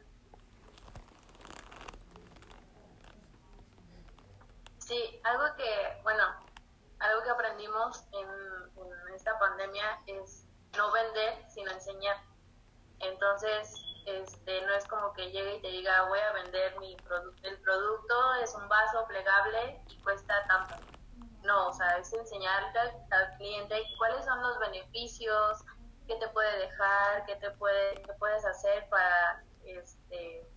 Sí, 4.91 5.21
algo 5.23 5.45
que, 5.55 6.01
bueno, 6.03 6.21
algo 6.99 7.23
que 7.23 7.29
aprendimos 7.29 8.03
en, 8.11 8.27
esta 9.15 9.39
pandemia 9.39 9.85
es 10.05 10.45
no 10.75 10.91
vender, 10.91 11.45
sino 11.49 11.71
enseñar. 11.71 12.17
Entonces, 12.99 13.73
este, 14.05 14.61
no 14.63 14.73
es 14.73 14.85
como 14.87 15.13
que 15.13 15.31
llegue 15.31 15.55
y 15.55 15.61
te 15.61 15.67
diga, 15.69 16.09
voy 16.09 16.19
a 16.19 16.33
vender 16.33 16.77
mi. 16.79 16.97
El 17.43 17.61
producto 17.61 18.33
es 18.43 18.53
un 18.53 18.67
vaso 18.67 19.07
plegable 19.07 19.81
y 19.87 19.97
cuesta 20.01 20.33
tanto. 20.47 20.75
No, 21.43 21.69
o 21.69 21.73
sea, 21.73 21.97
es 21.97 22.11
enseñarle 22.11 22.77
al, 23.11 23.37
cliente 23.37 23.81
cuáles 23.97 24.25
son 24.25 24.41
los 24.41 24.59
beneficios, 24.59 25.63
qué 26.05 26.15
te 26.15 26.27
puede 26.29 26.67
dejar, 26.67 27.25
qué 27.27 27.37
te 27.37 27.49
puede, 27.51 27.93
qué 28.03 28.11
puedes 28.19 28.43
hacer 28.43 28.89
para, 28.89 29.41
este, 29.63 30.49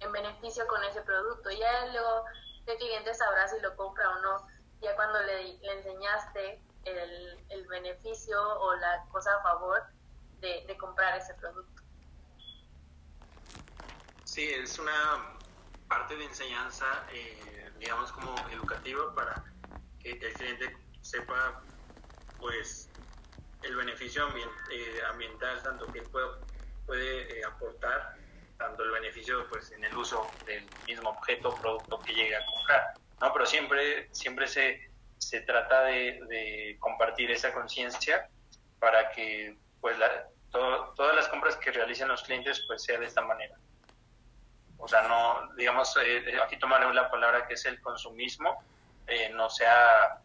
en 0.00 0.12
beneficio 0.12 0.66
con 0.66 0.84
ese 0.84 1.00
producto. 1.00 1.50
Ya 1.50 1.86
luego 1.86 2.24
el 2.72 2.78
cliente 2.78 3.14
sabrá 3.14 3.48
si 3.48 3.60
lo 3.60 3.74
compra 3.76 4.08
o 4.10 4.20
no. 4.20 4.46
Ya 4.80 4.94
cuando 4.94 5.20
le, 5.22 5.58
enseñaste 5.72 6.62
el, 6.84 7.66
beneficio 7.68 8.40
o 8.40 8.74
la 8.76 9.04
cosa 9.10 9.34
a 9.34 9.42
favor 9.42 9.82
de, 10.40 10.64
de 10.66 10.76
comprar 10.78 11.16
ese 11.18 11.34
producto. 11.34 11.82
Sí, 14.24 14.48
es 14.48 14.78
una 14.78 15.38
parte 15.88 16.16
de 16.16 16.24
enseñanza, 16.24 16.86
eh, 17.12 17.70
digamos, 17.78 18.12
como 18.12 18.34
educativa 18.50 19.14
para 19.14 19.42
que 20.00 20.12
el 20.12 20.32
cliente 20.34 20.76
sepa, 21.02 21.62
pues, 22.38 22.88
el 23.62 23.74
beneficio 23.74 24.28
eh, 24.70 25.02
ambiental, 25.10 25.62
tanto 25.62 25.86
que 25.92 26.02
puede, 26.02 26.26
puede 26.86 27.40
eh, 27.40 27.44
aportar 27.44 28.17
tanto 28.58 28.82
el 28.82 28.90
beneficio 28.90 29.46
pues 29.48 29.70
en 29.72 29.84
el 29.84 29.96
uso 29.96 30.28
del 30.44 30.64
mismo 30.86 31.10
objeto 31.10 31.48
o 31.48 31.54
producto 31.54 32.00
que 32.00 32.12
llegue 32.12 32.36
a 32.36 32.44
comprar. 32.44 32.94
¿no? 33.20 33.32
Pero 33.32 33.46
siempre, 33.46 34.08
siempre 34.12 34.46
se, 34.48 34.90
se 35.18 35.40
trata 35.42 35.82
de, 35.84 36.76
compartir 36.80 37.30
esa 37.30 37.52
conciencia 37.54 38.28
para 38.78 39.10
que 39.10 39.56
pues 39.80 39.96
todas 40.50 41.14
las 41.14 41.28
compras 41.28 41.56
que 41.56 41.70
realicen 41.70 42.08
los 42.08 42.22
clientes 42.22 42.64
pues 42.66 42.82
sea 42.82 42.98
de 42.98 43.06
esta 43.06 43.22
manera. 43.22 43.56
O 44.78 44.86
sea, 44.86 45.02
no, 45.02 45.54
digamos, 45.54 45.96
eh, 45.96 46.18
eh, 46.18 46.40
aquí 46.42 46.56
tomaré 46.58 46.92
la 46.94 47.10
palabra 47.10 47.46
que 47.46 47.54
es 47.54 47.64
el 47.66 47.80
consumismo, 47.80 48.62
eh, 49.06 49.28
no 49.30 49.50
sea 49.50 50.20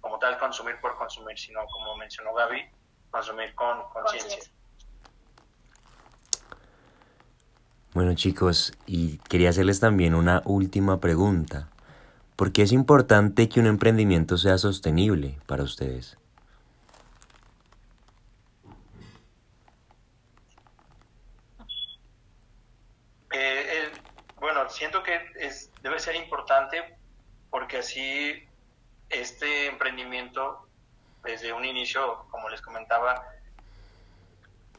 como 0.00 0.18
tal 0.18 0.38
consumir 0.38 0.80
por 0.80 0.96
consumir, 0.96 1.38
sino 1.38 1.66
como 1.66 1.96
mencionó 1.96 2.32
Gaby, 2.32 2.70
consumir 3.10 3.54
con 3.54 3.82
conciencia. 3.90 4.50
Bueno 7.94 8.14
chicos, 8.14 8.74
y 8.86 9.16
quería 9.28 9.48
hacerles 9.50 9.80
también 9.80 10.14
una 10.14 10.42
última 10.44 11.00
pregunta. 11.00 11.68
¿Por 12.36 12.52
qué 12.52 12.62
es 12.62 12.70
importante 12.70 13.48
que 13.48 13.60
un 13.60 13.66
emprendimiento 13.66 14.36
sea 14.36 14.58
sostenible 14.58 15.38
para 15.46 15.64
ustedes? 15.64 16.18
Eh, 23.32 23.90
bueno, 24.38 24.68
siento 24.68 25.02
que 25.02 25.18
es, 25.40 25.70
debe 25.82 25.98
ser 25.98 26.14
importante 26.14 26.96
porque 27.50 27.78
así 27.78 28.46
este 29.08 29.66
emprendimiento, 29.66 30.68
desde 31.24 31.52
un 31.52 31.64
inicio, 31.64 32.26
como 32.30 32.48
les 32.50 32.60
comentaba, 32.60 33.24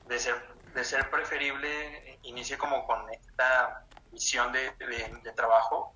de 0.07 0.19
ser, 0.19 0.35
de 0.73 0.83
ser 0.83 1.09
preferible, 1.09 2.19
inicie 2.23 2.57
como 2.57 2.85
con 2.85 3.09
esta 3.11 3.85
visión 4.11 4.51
de, 4.51 4.71
trabajo, 5.35 5.93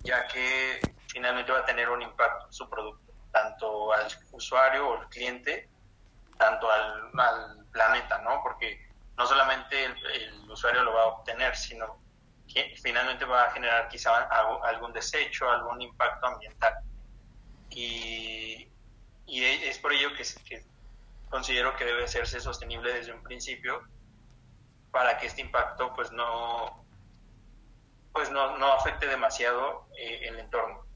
ya 0.00 0.26
que 0.28 0.80
finalmente 1.08 1.52
va 1.52 1.60
a 1.60 1.64
tener 1.64 1.88
un 1.88 2.02
impacto 2.02 2.46
en 2.46 2.52
su 2.52 2.68
producto, 2.68 3.12
tanto 3.32 3.92
al 3.92 4.06
usuario 4.32 4.88
o 4.88 5.00
al 5.00 5.08
cliente, 5.08 5.68
tanto 6.38 6.70
al, 6.70 7.10
al 7.18 7.66
planeta, 7.72 8.18
¿no? 8.18 8.42
Porque 8.42 8.86
no 9.16 9.26
solamente 9.26 9.84
el, 9.84 10.06
el, 10.06 10.50
usuario 10.50 10.82
lo 10.82 10.92
va 10.92 11.02
a 11.02 11.06
obtener, 11.06 11.56
sino 11.56 11.98
que 12.52 12.74
finalmente 12.82 13.24
va 13.24 13.44
a 13.44 13.50
generar 13.52 13.88
quizá 13.88 14.28
algún 14.62 14.92
desecho, 14.92 15.48
algún 15.50 15.80
impacto 15.80 16.26
ambiental. 16.26 16.74
Y, 17.70 18.68
y 19.26 19.44
es 19.44 19.78
por 19.78 19.92
ello 19.92 20.10
que, 20.14 20.64
considero 21.34 21.74
que 21.74 21.84
debe 21.84 22.04
hacerse 22.04 22.38
sostenible 22.38 22.92
desde 22.92 23.12
un 23.12 23.20
principio 23.24 23.82
para 24.92 25.18
que 25.18 25.26
este 25.26 25.40
impacto 25.40 25.92
pues 25.92 26.12
no 26.12 26.86
pues 28.12 28.30
no, 28.30 28.56
no 28.56 28.72
afecte 28.72 29.08
demasiado 29.08 29.88
eh, 29.98 30.28
el 30.28 30.38
entorno 30.38 30.86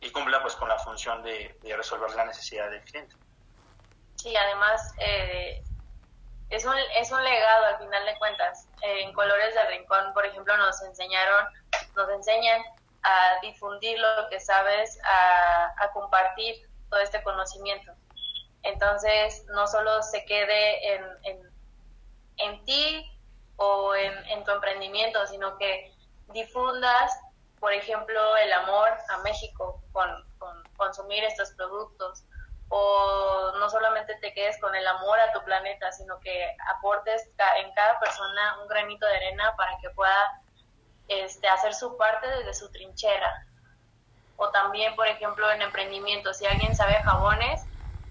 y 0.00 0.10
cumpla 0.10 0.42
pues 0.42 0.56
con 0.56 0.68
la 0.68 0.76
función 0.80 1.22
de, 1.22 1.56
resolver 1.76 2.10
la 2.16 2.24
necesidad 2.24 2.68
del 2.68 2.82
cliente. 2.82 3.14
Sí, 4.16 4.34
además 4.34 4.92
eh, 4.98 5.62
es, 6.50 6.64
un, 6.64 6.74
es 6.98 7.12
un 7.12 7.22
legado 7.22 7.66
al 7.66 7.78
final 7.78 8.04
de 8.06 8.18
cuentas. 8.18 8.66
en 8.82 9.12
Colores 9.12 9.54
del 9.54 9.68
Rincón, 9.68 10.12
por 10.14 10.26
ejemplo, 10.26 10.56
nos 10.56 10.82
enseñaron, 10.82 11.46
nos 11.94 12.10
enseñan 12.10 12.60
a 13.04 13.38
difundir 13.40 14.00
lo 14.00 14.28
que 14.30 14.40
sabes, 14.40 14.98
a, 15.04 15.88
compartir 15.92 16.68
todo 16.90 16.98
este 16.98 17.22
conocimiento. 17.22 17.92
Entonces, 18.64 19.44
no 19.54 19.66
solo 19.66 20.02
se 20.02 20.24
quede 20.24 20.94
en, 20.94 21.04
en, 22.36 22.64
ti 22.64 23.10
o 23.56 23.94
en, 23.94 24.44
tu 24.44 24.50
emprendimiento, 24.50 25.26
sino 25.26 25.56
que 25.58 25.92
difundas, 26.32 27.12
por 27.60 27.72
ejemplo, 27.72 28.36
el 28.38 28.52
amor 28.52 28.88
a 29.10 29.18
México 29.18 29.82
con, 29.92 30.10
con 30.38 30.62
consumir 30.76 31.22
estos 31.24 31.52
productos, 31.52 32.24
o 32.68 33.52
no 33.58 33.68
solamente 33.68 34.16
te 34.16 34.32
quedes 34.32 34.58
con 34.60 34.74
el 34.74 34.86
amor 34.86 35.20
a 35.20 35.32
tu 35.32 35.44
planeta, 35.44 35.92
sino 35.92 36.18
que 36.20 36.56
aportes 36.76 37.30
en 37.58 37.72
cada 37.74 38.00
persona 38.00 38.60
un 38.62 38.68
granito 38.68 39.06
de 39.06 39.16
arena 39.16 39.54
para 39.56 39.76
que 39.80 39.90
pueda 39.90 40.42
este, 41.08 41.46
hacer 41.48 41.74
su 41.74 41.96
parte 41.96 42.26
desde 42.26 42.54
su 42.54 42.70
trinchera. 42.72 43.46
O 44.36 44.50
también, 44.50 44.96
por 44.96 45.06
ejemplo, 45.06 45.48
en 45.52 45.62
emprendimiento, 45.62 46.32
si 46.32 46.46
alguien 46.46 46.74
sabe 46.74 46.94
jabones, 47.04 47.62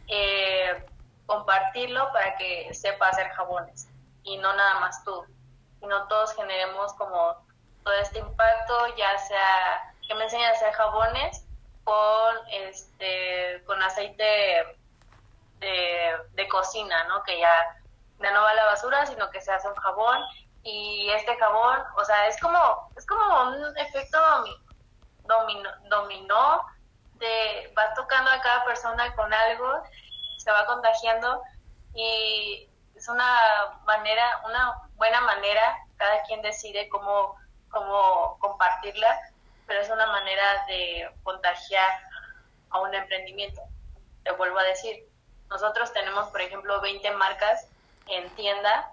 eh, 0.07 0.85
compartirlo 1.25 2.11
para 2.11 2.35
que 2.35 2.73
sepa 2.73 3.09
hacer 3.09 3.29
jabones 3.29 3.87
y 4.23 4.37
no 4.37 4.53
nada 4.53 4.79
más 4.79 5.03
tú, 5.03 5.25
sino 5.79 6.07
todos 6.07 6.35
generemos 6.35 6.93
como 6.93 7.35
todo 7.83 7.93
este 7.95 8.19
impacto, 8.19 8.95
ya 8.95 9.17
sea 9.17 9.93
que 10.07 10.15
me 10.15 10.23
enseñen 10.23 10.47
a 10.47 10.51
hacer 10.51 10.71
jabones 10.73 11.45
con 11.83 12.35
este 12.51 13.61
con 13.65 13.81
aceite 13.81 14.77
de, 15.59 16.11
de 16.31 16.47
cocina, 16.47 17.03
¿no? 17.05 17.23
Que 17.23 17.39
ya, 17.39 17.81
ya 18.19 18.31
no 18.31 18.41
va 18.41 18.51
a 18.51 18.55
la 18.55 18.65
basura, 18.65 19.05
sino 19.05 19.29
que 19.31 19.41
se 19.41 19.51
hace 19.51 19.67
un 19.67 19.75
jabón 19.75 20.19
y 20.63 21.09
este 21.11 21.35
jabón, 21.37 21.83
o 21.97 22.05
sea, 22.05 22.27
es 22.27 22.39
como, 22.39 22.89
es 22.95 23.05
como 23.05 23.43
un 23.43 23.77
efecto 23.77 24.17
dominó, 25.25 25.69
dominó 25.89 26.61
de 27.23 27.71
vas 27.75 27.93
tocando 27.95 28.29
a 28.29 28.41
cada 28.41 28.65
persona 28.65 29.15
con 29.15 29.33
algo, 29.33 29.83
se 30.37 30.51
va 30.51 30.65
contagiando 30.65 31.41
y 31.95 32.69
es 32.95 33.07
una 33.07 33.79
manera, 33.85 34.41
una 34.45 34.81
buena 34.95 35.21
manera, 35.21 35.77
cada 35.97 36.21
quien 36.23 36.41
decide 36.41 36.89
cómo, 36.89 37.35
cómo 37.71 38.37
compartirla, 38.39 39.19
pero 39.65 39.81
es 39.81 39.89
una 39.89 40.05
manera 40.07 40.65
de 40.67 41.09
contagiar 41.23 41.89
a 42.71 42.81
un 42.81 42.93
emprendimiento. 42.93 43.61
Te 44.23 44.31
vuelvo 44.31 44.59
a 44.59 44.63
decir, 44.63 45.07
nosotros 45.49 45.93
tenemos, 45.93 46.27
por 46.29 46.41
ejemplo, 46.41 46.81
20 46.81 47.09
marcas 47.11 47.67
en 48.07 48.29
tienda 48.35 48.91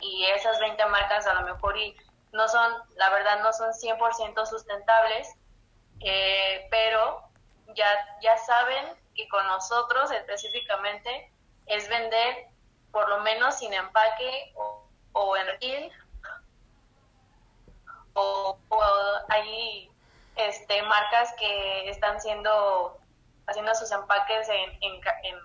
y 0.00 0.26
esas 0.26 0.58
20 0.60 0.84
marcas 0.86 1.26
a 1.26 1.34
lo 1.34 1.42
mejor 1.42 1.78
y 1.78 1.96
no 2.32 2.48
son, 2.48 2.72
la 2.96 3.08
verdad 3.10 3.42
no 3.42 3.52
son 3.52 3.70
100% 3.72 4.46
sustentables, 4.46 5.34
eh, 6.00 6.66
pero 6.70 7.25
ya, 7.74 8.18
ya 8.20 8.36
saben 8.38 8.86
que 9.14 9.28
con 9.28 9.46
nosotros 9.46 10.10
específicamente 10.10 11.30
es 11.66 11.88
vender 11.88 12.48
por 12.92 13.08
lo 13.08 13.20
menos 13.20 13.58
sin 13.58 13.72
empaque 13.72 14.54
o, 15.12 15.36
en 15.36 15.46
retail 15.46 15.92
o, 18.14 18.58
hay 19.28 19.90
este, 20.36 20.82
marcas 20.82 21.34
que 21.38 21.90
están 21.90 22.20
siendo 22.20 22.98
haciendo 23.46 23.74
sus 23.74 23.90
empaques 23.92 24.48
en, 24.48 24.70
en, 24.80 25.00
en, 25.22 25.36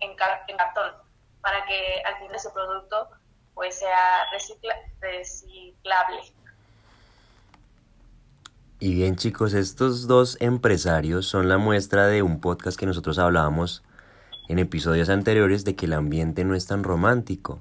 en 0.00 0.16
cartón 0.56 0.94
para 1.40 1.64
que 1.64 2.02
al 2.04 2.18
fin 2.18 2.32
de 2.32 2.38
su 2.38 2.52
producto 2.52 3.08
pues 3.54 3.78
sea 3.78 4.28
reciclable. 5.00 6.22
Y 8.80 8.94
bien 8.94 9.16
chicos, 9.16 9.54
estos 9.54 10.06
dos 10.06 10.36
empresarios 10.38 11.26
son 11.26 11.48
la 11.48 11.58
muestra 11.58 12.06
de 12.06 12.22
un 12.22 12.38
podcast 12.38 12.78
que 12.78 12.86
nosotros 12.86 13.18
hablábamos 13.18 13.82
en 14.48 14.60
episodios 14.60 15.08
anteriores 15.08 15.64
de 15.64 15.74
que 15.74 15.86
el 15.86 15.94
ambiente 15.94 16.44
no 16.44 16.54
es 16.54 16.66
tan 16.66 16.84
romántico, 16.84 17.60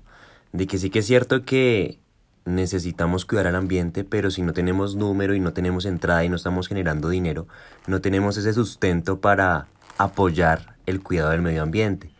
de 0.53 0.67
que 0.67 0.77
sí 0.77 0.91
que 0.91 0.99
es 0.99 1.07
cierto 1.07 1.43
que 1.43 1.99
necesitamos 2.45 3.25
cuidar 3.25 3.47
al 3.47 3.55
ambiente, 3.55 4.03
pero 4.03 4.29
si 4.29 4.43
no 4.43 4.53
tenemos 4.53 4.95
número 4.95 5.33
y 5.33 5.39
no 5.39 5.53
tenemos 5.53 5.85
entrada 5.85 6.23
y 6.23 6.29
no 6.29 6.35
estamos 6.35 6.67
generando 6.67 7.09
dinero, 7.09 7.47
no 7.87 7.99
tenemos 7.99 8.37
ese 8.37 8.53
sustento 8.53 9.19
para 9.19 9.65
apoyar 9.97 10.75
el 10.85 11.01
cuidado 11.01 11.31
del 11.31 11.41
medio 11.41 11.63
ambiente. 11.63 12.11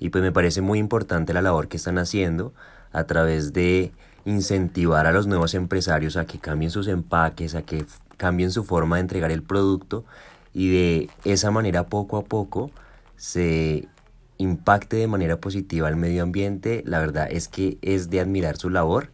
Y 0.00 0.08
pues 0.08 0.24
me 0.24 0.32
parece 0.32 0.62
muy 0.62 0.78
importante 0.78 1.34
la 1.34 1.42
labor 1.42 1.68
que 1.68 1.76
están 1.76 1.98
haciendo 1.98 2.54
a 2.92 3.04
través 3.04 3.52
de 3.52 3.92
incentivar 4.24 5.06
a 5.06 5.12
los 5.12 5.26
nuevos 5.26 5.52
empresarios 5.52 6.16
a 6.16 6.24
que 6.24 6.38
cambien 6.38 6.70
sus 6.70 6.88
empaques, 6.88 7.54
a 7.54 7.60
que 7.60 7.84
cambien 8.18 8.50
su 8.50 8.64
forma 8.64 8.96
de 8.96 9.00
entregar 9.00 9.30
el 9.30 9.42
producto 9.42 10.04
y 10.52 10.70
de 10.70 11.10
esa 11.24 11.50
manera 11.50 11.86
poco 11.86 12.18
a 12.18 12.24
poco 12.24 12.70
se 13.16 13.88
impacte 14.36 14.96
de 14.96 15.06
manera 15.06 15.38
positiva 15.38 15.88
al 15.88 15.96
medio 15.96 16.22
ambiente. 16.22 16.82
La 16.84 16.98
verdad 16.98 17.28
es 17.30 17.48
que 17.48 17.78
es 17.80 18.10
de 18.10 18.20
admirar 18.20 18.56
su 18.56 18.68
labor 18.68 19.10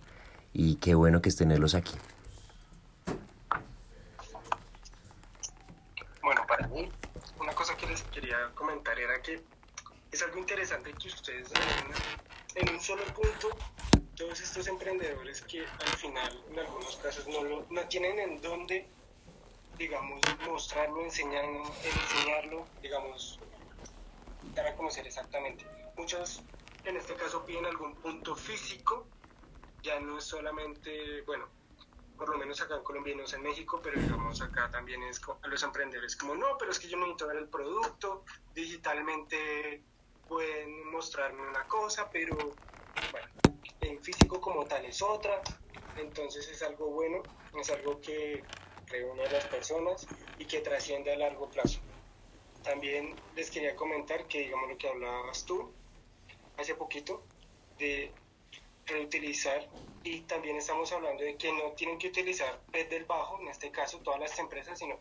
y 0.53 0.77
qué 0.77 0.95
bueno 0.95 1.23
que 1.23 1.31
tenerlos 1.31 1.75
aquí. 1.75 1.95
Bueno, 6.23 6.43
para 6.49 6.67
mí, 6.69 6.89
una 7.41 7.53
cosa 7.53 7.77
que 7.77 7.87
les 7.87 8.03
quería 8.05 8.37
comentar 8.55 8.99
era 8.99 9.21
que 9.23 9.43
es 10.11 10.23
algo 10.23 10.39
interesante 10.39 10.93
que 10.93 11.09
ustedes 11.09 11.49
en 12.55 12.75
un 12.75 12.81
solo 12.81 13.03
punto 13.07 13.49
todos 14.17 14.41
estos 14.41 14.67
emprendedores 14.69 15.43
que 15.43 15.61
al 15.61 15.97
final 15.97 16.45
en 16.51 16.59
algunos 16.59 16.97
casos 16.97 17.27
no, 17.29 17.43
lo, 17.43 17.67
no 17.71 17.89
tienen 17.89 18.19
en 18.19 18.41
dónde, 18.41 18.87
digamos, 19.79 20.21
mostrarlo, 20.47 21.03
enseñarlo, 21.03 21.63
enseñarlo, 21.83 22.67
digamos, 22.81 23.39
dar 24.55 24.69
a 24.69 24.77
conocer 24.77 25.07
exactamente. 25.07 25.65
Muchos 25.97 26.43
en 26.85 26.97
este 26.97 27.15
caso 27.15 27.45
piden 27.45 27.67
algún 27.67 27.95
punto 27.97 28.37
físico, 28.37 29.07
ya 29.83 30.01
no 30.01 30.19
es 30.19 30.25
solamente, 30.25 31.23
bueno, 31.23 31.49
por 32.17 32.29
lo 32.29 32.39
menos 32.39 32.61
acá 32.61 32.77
en 32.77 32.85
Colombia 32.85 33.15
no 33.17 33.25
es 33.25 33.33
en 33.33 33.43
México, 33.43 33.81
pero 33.83 34.01
digamos 34.01 34.41
acá 34.41 34.71
también 34.71 35.03
es 35.03 35.21
a 35.43 35.49
los 35.49 35.63
emprendedores 35.63 36.17
como, 36.17 36.35
no, 36.35 36.57
pero 36.59 36.71
es 36.71 36.79
que 36.79 36.89
yo 36.89 36.97
necesito 36.97 37.27
ver 37.27 37.39
el 37.39 37.49
producto, 37.49 38.25
digitalmente 38.55 39.83
pueden 40.29 40.91
mostrarme 40.91 41.47
una 41.49 41.65
cosa, 41.65 42.09
pero 42.11 42.37
en 43.81 44.03
físico 44.03 44.41
como 44.41 44.65
tal 44.65 44.85
es 44.85 45.03
otra. 45.03 45.43
entonces 45.97 46.49
es 46.49 46.63
algo 46.63 46.87
bueno, 46.87 47.23
es 47.61 47.71
algo 47.71 48.01
que 48.01 48.43
reúne 48.87 49.25
a 49.25 49.33
las 49.33 49.47
personas 49.47 50.07
y 50.39 50.45
que 50.45 50.61
trasciende 50.61 51.13
a 51.13 51.17
largo 51.17 51.49
plazo. 51.49 51.81
También 52.63 53.15
les 53.37 53.51
quería 53.51 53.77
comentar 53.77 54.27
que, 54.27 54.41
digamos, 54.41 54.69
lo 54.71 54.79
que 54.79 54.89
hablabas 54.89 55.45
tú 55.45 55.71
hace 56.57 56.75
poquito, 56.75 57.23
de 57.79 58.13
reutilizar 58.87 59.69
y 60.03 60.21
también 60.21 60.57
estamos 60.57 60.93
hablando 60.93 61.25
de 61.25 61.37
que 61.37 61.53
no 61.53 61.73
tienen 61.73 61.99
que 61.99 62.09
utilizar 62.09 62.61
PET 62.71 62.91
del 62.91 63.05
bajo, 63.05 63.41
en 63.41 63.49
este 63.49 63.71
caso 63.71 63.99
todas 63.99 64.21
las 64.21 64.39
empresas, 64.39 64.79
sino 64.79 64.97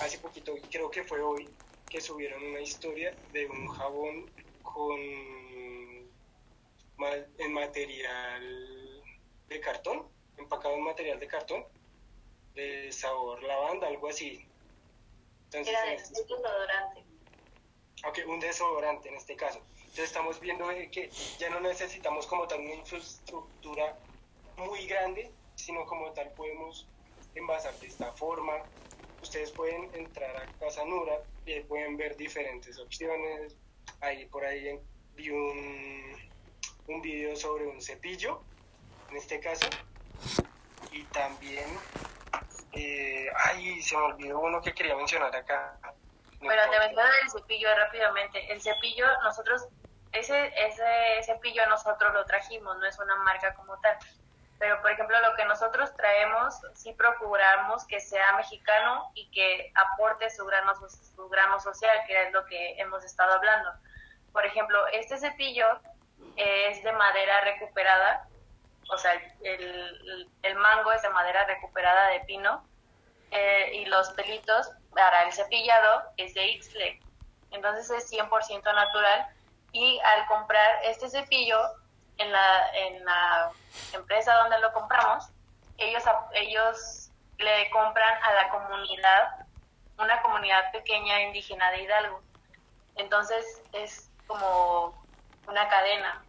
hace 0.00 0.18
poquito, 0.18 0.54
creo 0.70 0.90
que 0.90 1.04
fue 1.04 1.20
hoy, 1.20 1.48
que 1.88 2.00
subieron 2.00 2.42
una 2.42 2.60
historia 2.60 3.14
de 3.32 3.46
un 3.46 3.68
jabón 3.68 4.30
con 4.62 4.98
en 7.38 7.52
material 7.52 9.02
de 9.48 9.60
cartón, 9.60 10.08
empacado 10.36 10.74
en 10.74 10.82
material 10.82 11.20
de 11.20 11.26
cartón, 11.26 11.64
de 12.54 12.92
sabor 12.92 13.42
lavanda, 13.42 13.88
algo 13.88 14.08
así. 14.08 14.46
Entonces, 15.46 15.74
Era 15.74 15.84
de, 15.84 15.96
desodorante. 15.96 17.04
Ok, 18.06 18.18
un 18.26 18.40
desodorante 18.40 19.08
en 19.08 19.16
este 19.16 19.36
caso. 19.36 19.60
Entonces 19.76 20.06
estamos 20.06 20.40
viendo 20.40 20.68
que 20.90 21.10
ya 21.38 21.50
no 21.50 21.60
necesitamos 21.60 22.26
como 22.26 22.46
tal 22.48 22.60
una 22.60 22.74
infraestructura 22.74 23.96
muy 24.56 24.86
grande, 24.86 25.30
sino 25.54 25.86
como 25.86 26.12
tal 26.12 26.32
podemos 26.32 26.88
envasar 27.34 27.74
de 27.78 27.86
esta 27.86 28.12
forma. 28.12 28.64
Ustedes 29.22 29.52
pueden 29.52 29.94
entrar 29.94 30.36
a 30.36 30.46
Casa 30.58 30.84
Nura 30.84 31.22
y 31.46 31.60
pueden 31.60 31.96
ver 31.96 32.16
diferentes 32.16 32.78
opciones. 32.78 33.56
Ahí 34.00 34.26
por 34.26 34.44
ahí 34.44 34.78
vi 35.14 35.30
un, 35.30 36.16
un 36.86 37.00
video 37.02 37.36
sobre 37.36 37.66
un 37.66 37.80
cepillo, 37.80 38.42
en 39.10 39.16
este 39.16 39.40
caso. 39.40 39.66
Y 40.92 41.02
también, 41.04 41.66
eh, 42.72 43.28
ay, 43.36 43.82
se 43.82 43.96
me 43.96 44.02
olvidó 44.02 44.40
uno 44.40 44.60
que 44.60 44.72
quería 44.72 44.96
mencionar 44.96 45.34
acá. 45.34 45.76
Pero 46.40 46.70
te 46.70 46.78
menciono 46.78 47.08
el 47.22 47.30
cepillo 47.30 47.68
rápidamente. 47.74 48.52
El 48.52 48.60
cepillo, 48.60 49.06
nosotros 49.22 49.66
ese, 50.14 50.52
ese 50.56 51.22
cepillo 51.24 51.66
nosotros 51.66 52.14
lo 52.14 52.24
trajimos, 52.24 52.76
no 52.78 52.86
es 52.86 52.98
una 52.98 53.16
marca 53.16 53.54
como 53.54 53.78
tal. 53.80 53.96
Pero, 54.58 54.80
por 54.80 54.92
ejemplo, 54.92 55.20
lo 55.20 55.34
que 55.34 55.44
nosotros 55.44 55.94
traemos, 55.96 56.54
sí 56.74 56.92
procuramos 56.92 57.84
que 57.86 58.00
sea 58.00 58.36
mexicano 58.36 59.10
y 59.14 59.28
que 59.30 59.72
aporte 59.74 60.30
su 60.30 60.44
grano, 60.46 60.72
su 60.88 61.28
grano 61.28 61.58
social, 61.58 61.98
que 62.06 62.22
es 62.22 62.32
lo 62.32 62.44
que 62.46 62.80
hemos 62.80 63.04
estado 63.04 63.34
hablando. 63.34 63.72
Por 64.32 64.46
ejemplo, 64.46 64.86
este 64.88 65.18
cepillo 65.18 65.66
es 66.36 66.82
de 66.82 66.92
madera 66.92 67.40
recuperada, 67.42 68.28
o 68.90 68.98
sea, 68.98 69.12
el, 69.42 70.30
el 70.42 70.54
mango 70.56 70.92
es 70.92 71.02
de 71.02 71.08
madera 71.10 71.44
recuperada 71.46 72.08
de 72.08 72.20
pino 72.20 72.64
eh, 73.30 73.70
y 73.74 73.84
los 73.86 74.10
pelitos 74.10 74.70
para 74.94 75.24
el 75.24 75.32
cepillado 75.32 76.02
es 76.16 76.34
de 76.34 76.46
Ixtle. 76.52 77.00
Entonces 77.50 77.90
es 77.90 78.12
100% 78.12 78.62
natural 78.62 79.26
y 79.72 79.98
al 80.00 80.26
comprar 80.26 80.80
este 80.84 81.08
cepillo 81.08 81.58
en 82.18 82.30
la, 82.30 82.70
en 82.74 83.04
la 83.04 83.50
empresa 83.92 84.34
donde 84.34 84.58
lo 84.60 84.72
compramos, 84.72 85.28
ellos, 85.78 86.02
ellos 86.32 87.10
le 87.38 87.70
compran 87.70 88.22
a 88.22 88.34
la 88.34 88.48
comunidad, 88.50 89.46
una 89.98 90.22
comunidad 90.22 90.70
pequeña 90.70 91.22
indígena 91.22 91.70
de 91.72 91.82
Hidalgo. 91.82 92.22
Entonces 92.94 93.62
es 93.72 94.10
como 94.28 95.03
una 95.46 95.68
cadena 95.68 96.24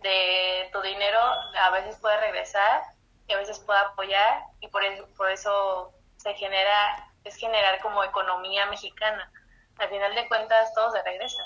de 0.00 0.68
tu 0.72 0.80
dinero, 0.82 1.18
a 1.18 1.70
veces 1.70 1.96
puede 1.96 2.18
regresar 2.20 2.82
y 3.26 3.32
a 3.32 3.38
veces 3.38 3.58
puede 3.60 3.80
apoyar 3.80 4.44
y 4.60 4.68
por 4.68 4.84
eso, 4.84 5.08
por 5.16 5.30
eso 5.30 5.92
se 6.16 6.34
genera, 6.34 7.10
es 7.24 7.36
generar 7.36 7.80
como 7.80 8.04
economía 8.04 8.66
mexicana. 8.66 9.30
Al 9.78 9.88
final 9.88 10.14
de 10.14 10.28
cuentas 10.28 10.72
todo 10.74 10.92
se 10.92 11.02
regresa 11.02 11.42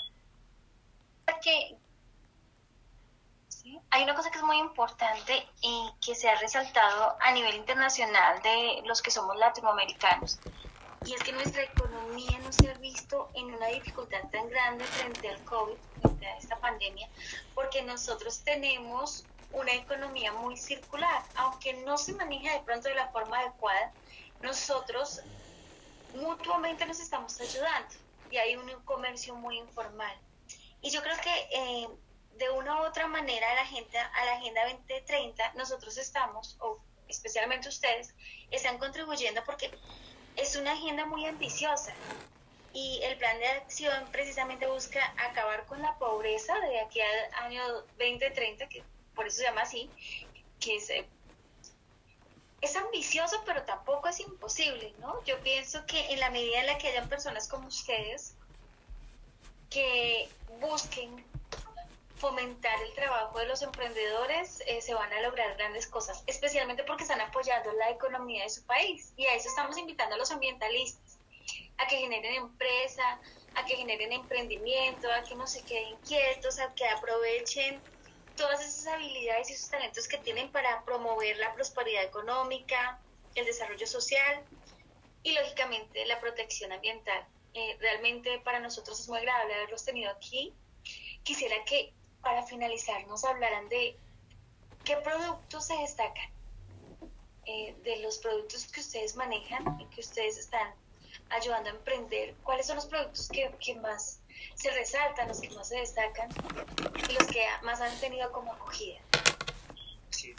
hay 3.90 4.02
una 4.02 4.14
cosa 4.14 4.30
que 4.30 4.38
es 4.38 4.44
muy 4.44 4.58
importante 4.58 5.46
y 5.60 5.90
que 6.04 6.14
se 6.14 6.28
ha 6.28 6.36
resaltado 6.36 7.16
a 7.20 7.32
nivel 7.32 7.54
internacional 7.54 8.40
de 8.42 8.82
los 8.86 9.02
que 9.02 9.10
somos 9.10 9.36
latinoamericanos, 9.36 10.38
y 11.04 11.14
es 11.14 11.22
que 11.22 11.32
nuestra 11.32 11.62
economía 11.62 12.38
no 12.38 12.52
se 12.52 12.70
ha 12.70 12.74
visto 12.74 13.28
en 13.34 13.46
una 13.46 13.66
dificultad 13.68 14.28
tan 14.30 14.48
grande 14.48 14.84
frente 14.84 15.28
al 15.28 15.42
COVID, 15.44 15.76
frente 16.02 16.26
a 16.26 16.36
esta 16.38 16.56
pandemia, 16.58 17.08
porque 17.54 17.82
nosotros 17.82 18.40
tenemos 18.44 19.24
una 19.52 19.72
economía 19.72 20.32
muy 20.32 20.56
circular, 20.56 21.22
aunque 21.36 21.74
no 21.84 21.96
se 21.96 22.12
maneja 22.12 22.52
de 22.52 22.60
pronto 22.60 22.88
de 22.88 22.94
la 22.94 23.08
forma 23.08 23.38
adecuada, 23.38 23.92
nosotros 24.42 25.22
mutuamente 26.14 26.84
nos 26.86 27.00
estamos 27.00 27.40
ayudando 27.40 27.94
y 28.30 28.36
hay 28.36 28.56
un 28.56 28.70
comercio 28.84 29.34
muy 29.34 29.58
informal. 29.58 30.16
Y 30.80 30.90
yo 30.90 31.02
creo 31.02 31.16
que 31.20 31.48
eh, 31.52 31.88
de 32.36 32.50
una 32.50 32.80
u 32.80 32.86
otra 32.86 33.06
manera 33.06 33.50
a 33.50 33.54
la, 33.54 33.62
agenda, 33.62 34.06
a 34.14 34.24
la 34.26 34.32
Agenda 34.34 34.62
2030 34.64 35.54
nosotros 35.54 35.96
estamos, 35.96 36.56
o 36.60 36.78
especialmente 37.08 37.68
ustedes, 37.68 38.14
están 38.50 38.78
contribuyendo 38.78 39.42
porque 39.44 39.70
es 40.38 40.56
una 40.56 40.72
agenda 40.72 41.04
muy 41.06 41.26
ambiciosa 41.26 41.92
y 42.72 43.00
el 43.02 43.18
plan 43.18 43.38
de 43.38 43.46
acción 43.46 44.06
precisamente 44.12 44.66
busca 44.66 45.00
acabar 45.16 45.66
con 45.66 45.82
la 45.82 45.98
pobreza 45.98 46.58
de 46.60 46.80
aquí 46.80 47.00
al 47.00 47.44
año 47.44 47.62
2030, 47.98 48.68
que 48.68 48.84
por 49.14 49.26
eso 49.26 49.38
se 49.38 49.44
llama 49.44 49.62
así, 49.62 49.90
que 50.60 50.76
es, 50.76 50.90
eh, 50.90 51.06
es 52.60 52.76
ambicioso 52.76 53.42
pero 53.44 53.62
tampoco 53.62 54.08
es 54.08 54.20
imposible, 54.20 54.94
¿no? 55.00 55.22
Yo 55.24 55.40
pienso 55.40 55.84
que 55.86 56.12
en 56.12 56.20
la 56.20 56.30
medida 56.30 56.60
en 56.60 56.66
la 56.66 56.78
que 56.78 56.88
hayan 56.88 57.08
personas 57.08 57.48
como 57.48 57.66
ustedes 57.68 58.34
que 59.70 60.28
busquen 60.60 61.24
fomentar 62.18 62.82
el 62.82 62.92
trabajo 62.94 63.38
de 63.38 63.46
los 63.46 63.62
emprendedores, 63.62 64.62
eh, 64.66 64.80
se 64.80 64.94
van 64.94 65.12
a 65.12 65.20
lograr 65.22 65.56
grandes 65.56 65.86
cosas, 65.86 66.22
especialmente 66.26 66.84
porque 66.84 67.04
están 67.04 67.20
apoyando 67.20 67.72
la 67.72 67.90
economía 67.90 68.44
de 68.44 68.50
su 68.50 68.62
país. 68.64 69.12
Y 69.16 69.26
a 69.26 69.34
eso 69.34 69.48
estamos 69.48 69.78
invitando 69.78 70.14
a 70.14 70.18
los 70.18 70.30
ambientalistas, 70.30 71.18
a 71.78 71.86
que 71.86 71.96
generen 71.96 72.34
empresa, 72.34 73.20
a 73.54 73.64
que 73.64 73.76
generen 73.76 74.12
emprendimiento, 74.12 75.10
a 75.12 75.22
que 75.22 75.34
no 75.34 75.46
se 75.46 75.62
queden 75.62 75.96
quietos, 76.06 76.58
a 76.58 76.74
que 76.74 76.86
aprovechen 76.86 77.80
todas 78.36 78.60
esas 78.60 78.86
habilidades 78.94 79.50
y 79.50 79.54
esos 79.54 79.70
talentos 79.70 80.06
que 80.08 80.18
tienen 80.18 80.50
para 80.50 80.84
promover 80.84 81.36
la 81.38 81.52
prosperidad 81.54 82.04
económica, 82.04 83.00
el 83.34 83.46
desarrollo 83.46 83.86
social 83.86 84.44
y, 85.22 85.32
lógicamente, 85.32 86.04
la 86.06 86.20
protección 86.20 86.72
ambiental. 86.72 87.26
Eh, 87.54 87.76
realmente 87.80 88.38
para 88.40 88.60
nosotros 88.60 89.00
es 89.00 89.08
muy 89.08 89.18
agradable 89.18 89.54
haberlos 89.54 89.84
tenido 89.84 90.10
aquí. 90.10 90.52
Quisiera 91.22 91.64
que 91.64 91.92
para 92.22 92.42
finalizar 92.42 93.06
nos 93.06 93.24
hablaran 93.24 93.68
de 93.68 93.96
qué 94.84 94.96
productos 94.96 95.66
se 95.66 95.76
destacan, 95.76 96.30
eh, 97.46 97.74
de 97.84 97.96
los 98.00 98.18
productos 98.18 98.66
que 98.66 98.80
ustedes 98.80 99.16
manejan 99.16 99.80
y 99.80 99.86
que 99.86 100.00
ustedes 100.00 100.38
están 100.38 100.72
ayudando 101.30 101.70
a 101.70 101.72
emprender, 101.72 102.34
cuáles 102.42 102.66
son 102.66 102.76
los 102.76 102.86
productos 102.86 103.28
que, 103.28 103.50
que 103.60 103.74
más 103.76 104.20
se 104.54 104.70
resaltan, 104.70 105.28
los 105.28 105.40
que 105.40 105.50
más 105.50 105.68
se 105.68 105.76
destacan 105.76 106.28
y 107.08 107.12
los 107.12 107.26
que 107.26 107.44
más 107.62 107.80
han 107.80 107.98
tenido 108.00 108.30
como 108.32 108.52
acogida. 108.52 108.98
Sí. 110.10 110.34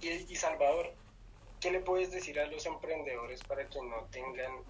Y, 0.00 0.08
y 0.08 0.36
Salvador, 0.36 0.92
¿qué 1.60 1.70
le 1.70 1.80
puedes 1.80 2.10
decir 2.10 2.40
a 2.40 2.46
los 2.46 2.66
emprendedores 2.66 3.42
para 3.44 3.68
que 3.68 3.80
no 3.82 4.04
tengan 4.10 4.64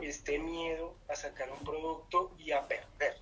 este 0.00 0.38
miedo 0.38 0.94
a 1.08 1.16
sacar 1.16 1.50
un 1.50 1.64
producto 1.64 2.32
y 2.38 2.52
a 2.52 2.66
perder. 2.66 3.16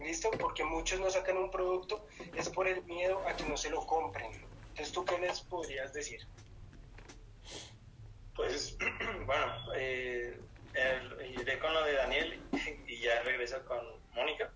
¿Listo? 0.00 0.30
Porque 0.30 0.64
muchos 0.64 1.00
no 1.00 1.10
sacan 1.10 1.36
un 1.36 1.50
producto 1.50 2.06
es 2.34 2.48
por 2.48 2.68
el 2.68 2.82
miedo 2.84 3.26
a 3.26 3.36
que 3.36 3.44
no 3.48 3.56
se 3.56 3.70
lo 3.70 3.84
compren. 3.86 4.30
Entonces, 4.70 4.92
¿tú 4.92 5.04
qué 5.04 5.18
les 5.18 5.40
podrías 5.40 5.92
decir? 5.92 6.20
Pues, 8.34 8.76
bueno, 9.26 9.74
eh, 9.74 10.38
iré 11.36 11.58
con 11.58 11.74
lo 11.74 11.84
de 11.84 11.94
Daniel 11.94 12.40
y 12.86 13.00
ya 13.00 13.22
regreso 13.22 13.64
con 13.66 13.80
Mónica. 14.14 14.52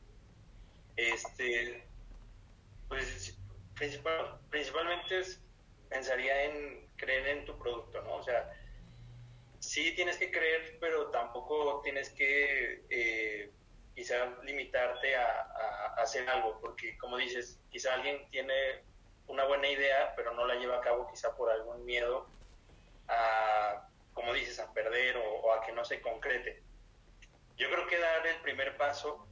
Este, 0.96 1.84
pues, 2.88 3.36
principalmente 3.74 5.22
pensaría 5.88 6.44
en 6.44 6.88
creer 6.96 7.26
en 7.28 7.44
tu 7.44 7.58
producto, 7.58 8.00
¿no? 8.02 8.16
O 8.16 8.22
sea, 8.22 8.48
sí 9.58 9.92
tienes 9.94 10.18
que 10.18 10.30
creer, 10.30 10.78
pero 10.80 11.10
tampoco 11.10 11.80
tienes 11.82 12.10
que 12.10 12.84
eh, 12.90 13.50
limitarte 14.42 15.16
a, 15.16 15.94
hacer 15.96 16.28
algo, 16.28 16.58
porque 16.60 16.96
como 16.98 17.16
dices, 17.16 17.60
quizá 17.70 17.94
alguien 17.94 18.28
tiene 18.30 18.82
una 19.26 19.44
buena 19.44 19.68
idea, 19.68 20.14
pero 20.16 20.34
no 20.34 20.46
la 20.46 20.54
lleva 20.56 20.78
a 20.78 20.80
cabo 20.80 21.08
quizá 21.08 21.36
por 21.36 21.50
algún 21.50 21.84
miedo 21.84 22.26
a, 23.08 23.88
como 24.14 24.32
dices, 24.32 24.58
a 24.58 24.72
perder 24.72 25.16
o, 25.16 25.52
a 25.52 25.64
que 25.64 25.72
no 25.72 25.84
se 25.84 26.00
concrete. 26.00 26.62
Yo 27.56 27.70
creo 27.70 27.86
que 27.86 27.98
dar 27.98 28.26
el 28.26 28.40
primer 28.40 28.76
paso, 28.76 29.26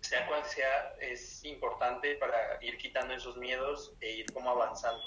sea 0.00 0.26
cual 0.26 0.44
sea, 0.44 0.94
es 1.00 1.44
importante 1.44 2.16
para 2.16 2.58
ir 2.62 2.78
quitando 2.78 3.14
esos 3.14 3.36
miedos 3.36 3.94
e 4.00 4.10
ir 4.12 4.32
como 4.32 4.50
avanzando. 4.50 5.02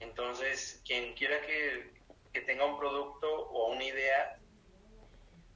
Entonces, 0.00 0.82
quien 0.84 1.14
quiera 1.14 1.40
que, 1.42 1.92
que 2.32 2.40
tenga 2.40 2.64
un 2.64 2.78
producto 2.78 3.48
o 3.48 3.70
una 3.72 3.84
idea, 3.84 4.38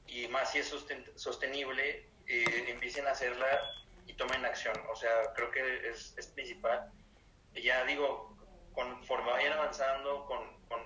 y 0.07 0.29
más 0.29 0.53
si 0.53 0.59
es 0.59 0.75
sostenible, 1.17 2.09
eh, 2.27 2.65
empiecen 2.69 3.07
a 3.07 3.11
hacerla 3.11 3.47
y 4.07 4.15
tomen 4.15 4.45
acción. 4.45 4.75
O 4.91 4.97
sea, 4.97 5.33
creo 5.35 5.51
que 5.51 5.89
es, 5.89 6.15
es 6.17 6.27
principal. 6.29 6.91
Ya 7.55 7.85
digo, 7.85 8.37
conforme 8.73 9.31
vayan 9.31 9.53
avanzando 9.53 10.27
con, 10.27 10.63
con, 10.69 10.85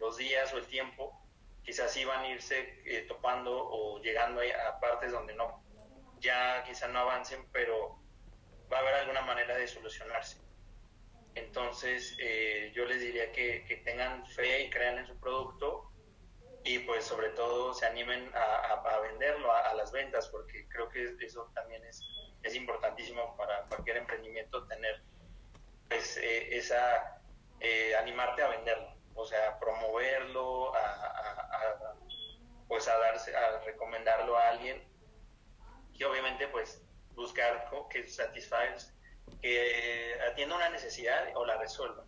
los 0.00 0.16
días 0.16 0.52
o 0.54 0.58
el 0.58 0.66
tiempo, 0.66 1.20
quizás 1.64 1.96
iban 1.96 2.20
a 2.20 2.28
irse 2.28 2.80
eh, 2.84 3.04
topando 3.08 3.52
o 3.52 4.00
llegando 4.00 4.40
a 4.40 4.78
partes 4.78 5.10
donde 5.10 5.34
no, 5.34 5.60
ya 6.20 6.62
quizás 6.64 6.88
no 6.90 7.00
avancen, 7.00 7.44
pero 7.50 7.98
va 8.72 8.78
a 8.78 8.80
haber 8.80 8.94
alguna 8.94 9.22
manera 9.22 9.56
de 9.56 9.66
solucionarse. 9.66 10.38
Entonces, 11.34 12.16
eh, 12.20 12.72
yo 12.74 12.84
les 12.84 13.00
diría 13.00 13.32
que, 13.32 13.64
que, 13.66 13.78
tengan 13.78 14.24
fe 14.26 14.64
y 14.64 14.70
crean 14.70 14.98
en 14.98 15.06
su 15.06 15.18
producto 15.18 15.87
y 16.68 16.80
pues 16.80 17.04
sobre 17.04 17.30
todo 17.30 17.72
se 17.72 17.86
animen 17.86 18.30
a, 18.34 19.00
venderlo, 19.00 19.50
a, 19.50 19.72
las 19.72 19.90
ventas, 19.90 20.28
porque 20.28 20.68
creo 20.68 20.90
que 20.90 21.16
eso 21.20 21.50
también 21.54 21.82
es, 21.86 22.04
es 22.42 22.54
importantísimo 22.54 23.34
para 23.38 23.62
cualquier 23.68 23.96
emprendimiento 23.96 24.66
tener 24.66 25.02
pues 25.88 26.18
eh, 26.18 26.58
esa, 26.58 27.22
eh, 27.60 27.96
animarte 27.96 28.42
a 28.42 28.48
venderlo, 28.48 28.94
o 29.14 29.24
sea, 29.24 29.58
promoverlo, 29.58 30.74
a, 30.76 31.94
pues 32.68 32.86
a 32.86 32.98
darse, 32.98 33.34
a 33.34 33.60
recomendarlo 33.60 34.36
a 34.36 34.50
alguien. 34.50 34.86
Y 35.94 36.04
obviamente 36.04 36.48
pues 36.48 36.82
buscar 37.14 37.70
que 37.88 38.06
satisfaga 38.06 38.76
que 39.40 40.20
atienda 40.30 40.56
una 40.56 40.68
necesidad 40.68 41.34
o 41.34 41.46
la 41.46 41.56
resuelva, 41.56 42.04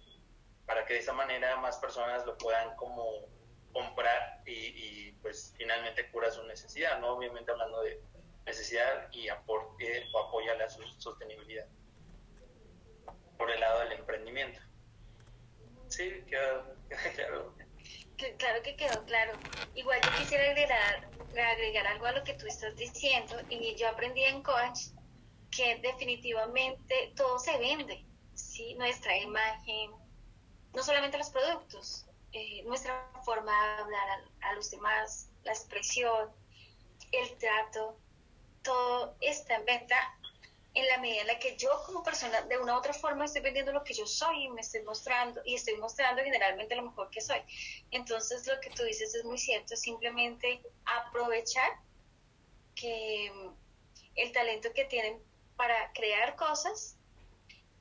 para 0.67 0.85
que 0.85 0.95
de 0.95 1.01
esa 1.01 1.15
manera 1.15 1.57
más 1.57 1.79
personas 1.79 2.27
lo 2.27 2.37
puedan 2.37 2.77
como 2.77 3.40
comprar 3.73 4.43
y, 4.47 5.13
pues 5.23 5.55
finalmente 5.57 6.11
cura 6.11 6.31
su 6.31 6.43
necesidad, 6.45 6.99
¿no? 7.01 7.13
Obviamente 7.13 7.51
hablando 7.51 7.83
de 7.83 8.01
necesidad 8.47 9.13
y 9.13 9.29
aporte 9.29 10.07
o 10.13 10.19
apoya 10.19 10.55
la 10.55 10.69
sostenibilidad 10.69 11.67
por 13.37 13.51
el 13.51 13.61
lado 13.61 13.81
del 13.81 13.93
emprendimiento. 13.93 14.61
Sí, 15.89 16.23
quedó, 16.29 16.75
claro. 17.15 17.55
Claro 18.39 18.63
que 18.63 18.77
quedó 18.77 19.05
claro. 19.05 19.33
Igual 19.75 20.01
yo 20.03 20.11
quisiera 20.19 20.45
agregar, 20.45 21.09
agregar 21.53 21.87
algo 21.87 22.07
a 22.07 22.13
lo 22.13 22.23
que 22.23 22.35
tú 22.35 22.47
estás 22.47 22.77
diciendo 22.77 23.35
y 23.49 23.75
yo 23.77 23.89
aprendí 23.89 24.25
en 24.25 24.43
Coach 24.43 24.89
que 25.51 25.77
definitivamente 25.83 27.13
todo 27.17 27.39
se 27.39 27.57
vende, 27.59 28.05
¿sí? 28.35 28.75
Nuestra 28.75 29.17
imagen, 29.17 29.91
no 30.75 30.83
solamente 30.83 31.19
los 31.19 31.31
productos, 31.31 32.07
eh, 32.33 32.63
nuestra 32.65 33.11
forma 33.25 33.53
de 33.53 33.83
hablar 33.83 34.25
a, 34.43 34.53
los 34.55 34.71
demás, 34.71 35.31
la 35.45 35.53
expresión, 35.53 36.31
el 37.13 37.39
trato, 37.39 37.99
todo 38.63 39.17
está 39.21 39.57
en 39.57 39.65
venta 39.65 39.97
en 40.75 40.87
la 40.87 40.99
medida 40.99 41.23
en 41.23 41.27
la 41.27 41.39
que 41.39 41.57
yo 41.57 41.69
como 41.85 42.03
persona 42.05 42.43
de 42.43 42.57
una 42.59 42.75
u 42.75 42.79
otra 42.79 42.93
forma 42.93 43.25
estoy 43.25 43.43
vendiendo 43.43 43.73
lo 43.73 43.83
que 43.83 43.93
yo 43.93 44.07
soy 44.07 44.45
y 44.45 44.49
me 44.51 44.61
estoy 44.61 44.83
mostrando 44.83 45.41
y 45.45 45.57
estoy 45.57 45.77
mostrando 45.79 46.23
generalmente 46.23 46.77
lo 46.77 46.83
mejor 46.83 47.11
que 47.11 47.21
soy. 47.21 47.41
Entonces 47.91 48.47
lo 48.47 48.61
que 48.61 48.71
tú 48.71 48.85
dices 48.85 49.15
es 49.15 49.25
muy 49.25 49.39
cierto, 49.39 49.77
simplemente 49.77 50.63
aprovechar 50.85 51.69
que 52.77 53.51
el 54.15 54.33
talento 54.33 54.73
que 54.73 54.85
tienen 54.85 55.21
para 55.57 55.93
crear 55.93 56.37
cosas 56.37 56.97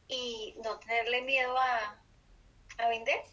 y 0.07 0.55
no 0.63 0.79
tenerle 0.79 1.21
miedo 1.21 1.55
a, 1.57 2.01
vender, 2.89 3.23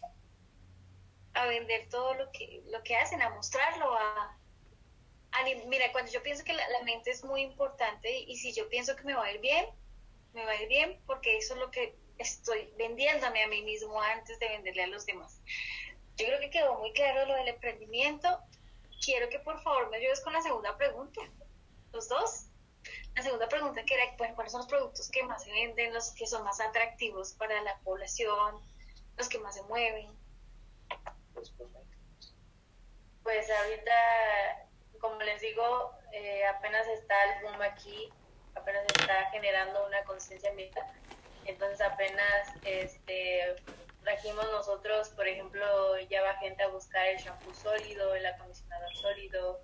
a 1.36 1.46
vender 1.46 1.88
todo 1.90 2.14
lo 2.14 2.32
que, 2.32 2.62
lo 2.66 2.82
que 2.82 2.96
hacen, 2.96 3.22
a 3.22 3.30
mostrarlo, 3.30 3.94
a, 3.94 4.36
mira, 5.66 5.92
cuando 5.92 6.10
yo 6.10 6.22
pienso 6.22 6.44
que 6.44 6.54
la, 6.54 6.64
mente 6.84 7.10
es 7.10 7.22
muy 7.24 7.42
importante 7.42 8.20
y 8.20 8.36
si 8.36 8.52
yo 8.52 8.68
pienso 8.68 8.96
que 8.96 9.04
me 9.04 9.14
va 9.14 9.24
a 9.24 9.32
ir 9.32 9.40
bien, 9.40 9.66
me 10.32 10.44
va 10.44 10.52
a 10.52 10.62
ir 10.62 10.68
bien 10.68 11.00
porque 11.06 11.36
eso 11.36 11.54
es 11.54 11.60
lo 11.60 11.70
que 11.70 11.94
estoy 12.18 12.72
vendiéndome 12.78 13.42
a 13.42 13.48
mí 13.48 13.62
mismo 13.62 14.00
antes 14.00 14.38
de 14.38 14.48
venderle 14.48 14.84
a 14.84 14.86
los 14.86 15.04
demás. 15.04 15.40
Yo 16.16 16.26
creo 16.26 16.40
que 16.40 16.50
quedó 16.50 16.78
muy 16.78 16.92
claro 16.94 17.26
lo 17.26 17.34
del 17.34 17.48
emprendimiento. 17.48 18.28
Quiero 19.04 19.28
que 19.28 19.38
por 19.40 19.62
favor 19.62 19.90
me 19.90 19.98
ayudes 19.98 20.20
con 20.20 20.32
la 20.32 20.40
segunda 20.40 20.76
pregunta. 20.78 21.20
Los 21.92 22.08
dos. 22.08 22.46
La 23.14 23.22
segunda 23.22 23.48
pregunta 23.48 23.84
que 23.84 23.94
era, 23.94 24.04
bueno, 24.16 24.34
¿cuáles 24.34 24.52
son 24.52 24.60
los 24.60 24.68
productos 24.68 25.10
que 25.10 25.22
más 25.24 25.42
se 25.44 25.50
venden, 25.50 25.92
los 25.92 26.12
que 26.12 26.26
son 26.26 26.44
más 26.44 26.60
atractivos 26.60 27.32
para 27.34 27.60
la 27.62 27.78
población, 27.80 28.60
los 29.16 29.28
que 29.28 29.38
más 29.38 29.54
se 29.54 29.62
mueven? 29.64 30.08
Pues 33.22 33.50
ahorita, 33.50 34.68
como 35.00 35.20
les 35.22 35.40
digo, 35.40 35.92
eh, 36.12 36.44
apenas 36.46 36.86
está 36.88 37.14
el 37.24 37.42
boom 37.42 37.62
aquí, 37.62 38.08
apenas 38.54 38.84
está 38.96 39.30
generando 39.30 39.86
una 39.86 40.02
conciencia 40.04 40.50
ambiental. 40.50 40.86
Entonces 41.44 41.80
apenas 41.80 42.48
este, 42.64 43.56
trajimos 44.02 44.44
nosotros, 44.52 45.10
por 45.10 45.26
ejemplo, 45.26 45.98
ya 46.08 46.22
va 46.22 46.34
gente 46.38 46.62
a 46.62 46.68
buscar 46.68 47.06
el 47.08 47.18
shampoo 47.18 47.54
sólido, 47.54 48.14
el 48.14 48.26
acondicionador 48.26 48.94
sólido, 48.94 49.60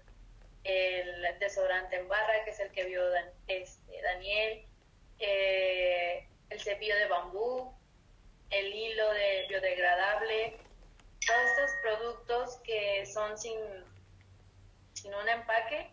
el 0.65 1.39
desodorante 1.39 1.97
en 1.97 2.09
barra, 2.09 2.45
que 2.45 2.51
es 2.51 2.61
el 2.61 2.71
que 2.73 2.85
vio 2.85 3.03
este, 3.49 4.03
Daniel, 4.03 4.67
eh, 5.19 6.29
el 6.51 6.61
cepillo 6.61 6.97
de 6.97 7.07
bambú, 7.07 7.73
el 8.51 8.73
hilo 8.73 9.13
de 9.13 9.47
biodegradable, 9.49 10.59
todos 11.33 11.51
estos 11.51 11.71
productos 11.81 12.57
que 12.65 13.07
son 13.07 13.39
sin, 13.39 13.59
sin 14.93 15.15
un 15.15 15.29
empaque, 15.29 15.91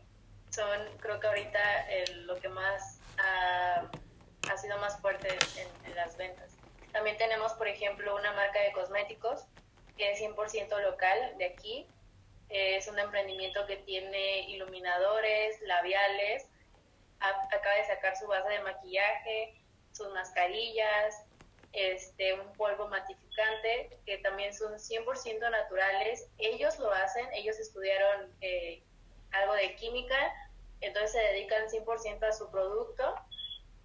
son 0.49 0.80
creo 0.99 1.19
que 1.19 1.28
ahorita 1.28 1.60
lo 2.25 2.36
que 2.38 2.49
más 2.49 2.99
ha, 3.17 4.58
sido 4.58 4.78
más 4.80 4.99
fuerte 4.99 5.30
en, 5.58 5.89
en 5.89 5.95
las 5.95 6.17
ventas. 6.17 6.52
También 6.91 7.17
tenemos, 7.17 7.54
por 7.54 7.67
ejemplo, 7.67 8.15
una 8.15 8.34
marca 8.34 8.60
de 8.62 8.71
cosméticos 8.73 9.45
que 9.97 10.12
es 10.12 10.21
100% 10.21 10.82
local 10.82 11.38
de 11.38 11.45
aquí, 11.45 11.88
es 12.49 12.88
un 12.88 12.97
emprendimiento 12.97 13.65
que 13.67 13.78
tiene 13.78 14.49
iluminadores, 14.49 15.62
labiales, 15.62 16.47
acaba 17.19 17.75
de 17.75 17.86
sacar 17.86 18.17
su 18.17 18.25
base 18.28 18.49
de 18.49 18.60
maquillaje, 18.62 19.62
sus 19.91 20.10
mascarillas, 20.13 21.25
este, 21.74 22.34
un 22.34 22.52
polvo 22.54 22.88
matificante, 22.88 23.98
que 24.06 24.18
también 24.20 24.54
son 24.54 24.74
100% 24.74 25.52
naturales. 25.52 26.28
Ellos 26.38 26.80
lo 26.80 26.92
hacen, 26.92 27.28
ellos 27.34 27.60
estudiaron 27.60 28.34
eh, 28.42 28.82
algo 29.32 29.54
de 29.54 29.76
química, 29.76 30.18
entonces 30.82 31.12
se 31.12 31.20
dedican 31.20 31.68
100% 31.68 32.24
a 32.24 32.32
su 32.32 32.50
producto 32.50 33.16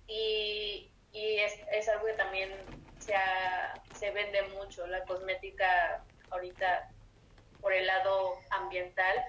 y, 0.07 0.91
y 1.13 1.39
es, 1.39 1.89
algo 1.89 2.07
que 2.07 2.13
también 2.15 2.51
se, 2.99 3.15
se 3.99 4.11
vende 4.11 4.43
mucho. 4.55 4.87
La 4.87 5.05
cosmética 5.05 6.05
ahorita 6.31 6.91
por 7.61 7.73
el 7.73 7.87
lado 7.87 8.39
ambiental, 8.51 9.25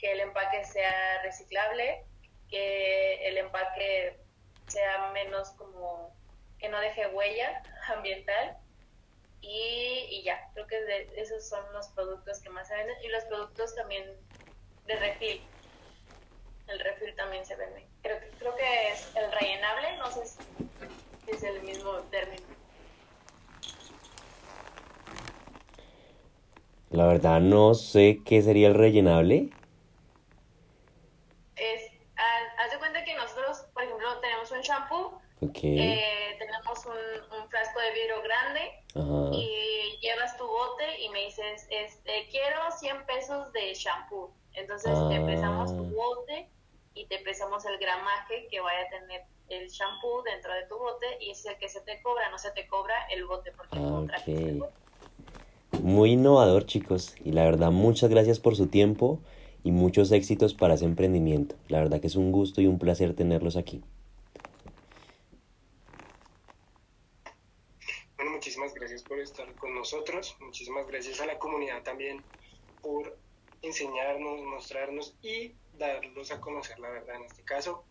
que 0.00 0.12
el 0.12 0.20
empaque 0.20 0.64
sea 0.64 1.22
reciclable, 1.22 2.04
que 2.50 3.28
el 3.28 3.38
empaque 3.38 4.18
sea 4.66 5.10
menos 5.12 5.50
como 5.52 6.14
que 6.58 6.68
no 6.68 6.80
deje 6.80 7.06
huella 7.06 7.62
ambiental 7.90 8.56
y, 9.40 10.22
ya, 10.24 10.50
creo 10.52 10.66
que 10.66 11.10
esos 11.16 11.48
son 11.48 11.60
los 11.72 11.88
productos 11.88 12.40
que 12.40 12.50
más 12.50 12.68
se 12.68 12.76
venden 12.76 12.96
y 13.02 13.08
los 13.08 13.24
productos 13.24 13.74
también 13.74 14.04
de 14.86 14.96
refil. 14.96 15.40
El 16.66 16.80
refil 16.80 17.14
también 17.16 17.46
se 17.46 17.56
vende. 17.56 17.86
Creo, 18.02 18.18
creo 18.38 18.54
que 18.56 18.92
es 18.92 19.14
el 19.16 19.30
rellenable, 19.32 19.96
no 19.98 20.10
sé 20.10 20.26
si 20.26 21.30
es 21.30 21.42
el 21.42 21.62
mismo 21.62 21.92
término. 22.10 22.42
La 26.90 27.06
verdad 27.06 27.40
no 27.40 27.74
sé 27.74 28.22
qué 28.24 28.42
sería 28.42 28.68
el 28.68 28.74
rellenable. 28.74 29.50
Es, 31.56 31.90
haz 32.16 32.70
de 32.70 32.78
cuenta 32.78 33.04
que 33.04 33.14
nosotros, 33.14 33.66
por 33.74 33.82
ejemplo, 33.82 34.20
tenemos 34.20 34.50
un 34.50 34.60
shampoo, 34.60 35.17
eh, 35.40 36.36
tenemos 36.38 36.86
un, 36.86 37.48
frasco 37.48 37.80
de 37.80 37.92
vidrio 37.92 38.22
grande 38.22 39.36
y 39.36 39.98
llevas 40.00 40.36
tu 40.36 40.46
bote 40.46 41.00
y 41.00 41.08
me 41.10 41.24
dices, 41.24 41.66
este, 41.70 42.28
quiero 42.30 42.58
100 42.78 43.06
pesos 43.06 43.52
de 43.52 43.74
shampoo. 43.74 44.32
Entonces 44.54 44.92
te 45.08 45.20
pesamos 45.20 45.74
tu 45.76 45.84
ah. 45.84 45.90
bote 45.94 46.48
y 46.94 47.06
te 47.06 47.18
pesamos 47.18 47.64
el 47.64 47.78
gramaje 47.78 48.48
que 48.50 48.60
vaya 48.60 48.80
a 48.82 48.88
tener 48.90 49.22
el 49.48 49.68
shampoo 49.68 50.22
dentro 50.22 50.52
de 50.52 50.66
tu 50.66 50.76
bote 50.78 51.06
y 51.20 51.30
es 51.30 51.46
el 51.46 51.56
que 51.58 51.68
se 51.68 51.80
te 51.80 52.02
cobra, 52.02 52.28
no 52.30 52.38
se 52.38 52.50
te 52.50 52.66
cobra 52.66 52.94
el 53.10 53.24
bote 53.24 53.52
porque 53.52 53.76
no 53.76 54.06
el 54.26 54.58
bote. 54.58 54.72
Muy 55.82 56.12
innovador, 56.12 56.66
chicos. 56.66 57.14
Y 57.24 57.32
la 57.32 57.44
verdad, 57.44 57.70
muchas 57.70 58.10
gracias 58.10 58.40
por 58.40 58.56
su 58.56 58.66
tiempo 58.66 59.20
y 59.62 59.70
muchos 59.70 60.12
éxitos 60.12 60.54
para 60.54 60.74
ese 60.74 60.84
emprendimiento. 60.84 61.54
La 61.68 61.78
verdad 61.78 62.00
que 62.00 62.06
es 62.06 62.16
un 62.16 62.32
gusto 62.32 62.60
y 62.60 62.66
un 62.66 62.78
placer 62.78 63.14
tenerlos 63.14 63.56
aquí. 63.56 63.82
Bueno, 68.16 68.32
muchísimas 68.32 68.74
gracias 68.74 69.02
por 69.02 69.20
estar 69.20 69.52
con 69.54 69.74
nosotros. 69.74 70.36
Muchísimas 70.40 70.86
gracias 70.86 71.20
a 71.20 71.26
también 71.82 72.22
por 72.82 73.18
enseñarnos, 73.62 74.42
mostrarnos 74.42 75.14
y 75.22 75.54
darlos 75.74 76.30
a 76.30 76.40
conocer 76.40 76.78
la 76.78 76.90
verdad 76.90 77.16
en 77.16 77.24
este 77.24 77.42
caso. 77.42 77.84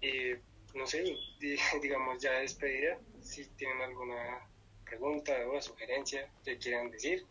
Eh, 0.00 0.40
no 0.74 0.86
sé, 0.86 1.04
digamos 1.82 2.22
ya 2.22 2.32
despedida, 2.32 2.98
si 3.20 3.46
tienen 3.50 3.80
alguna 3.82 4.46
pregunta 4.84 5.32
o 5.50 5.60
sugerencia 5.60 6.30
que 6.44 6.58
quieran 6.58 6.90
decir. 6.90 7.24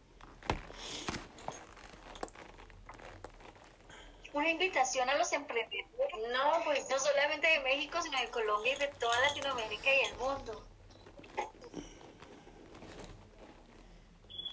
Una 4.34 4.50
invitación 4.50 5.10
a 5.10 5.16
los 5.16 5.32
emprendedores. 5.34 5.90
No, 6.32 6.64
pues 6.64 6.90
no 6.90 6.98
solamente 6.98 7.48
de 7.48 7.60
México, 7.62 8.02
sino 8.02 8.20
de 8.20 8.30
Colombia 8.30 8.76
y 8.76 8.80
de 8.80 8.88
toda 9.00 9.20
Latinoamérica 9.28 9.94
y 9.94 10.06
el 10.06 10.16
mundo. 10.16 10.66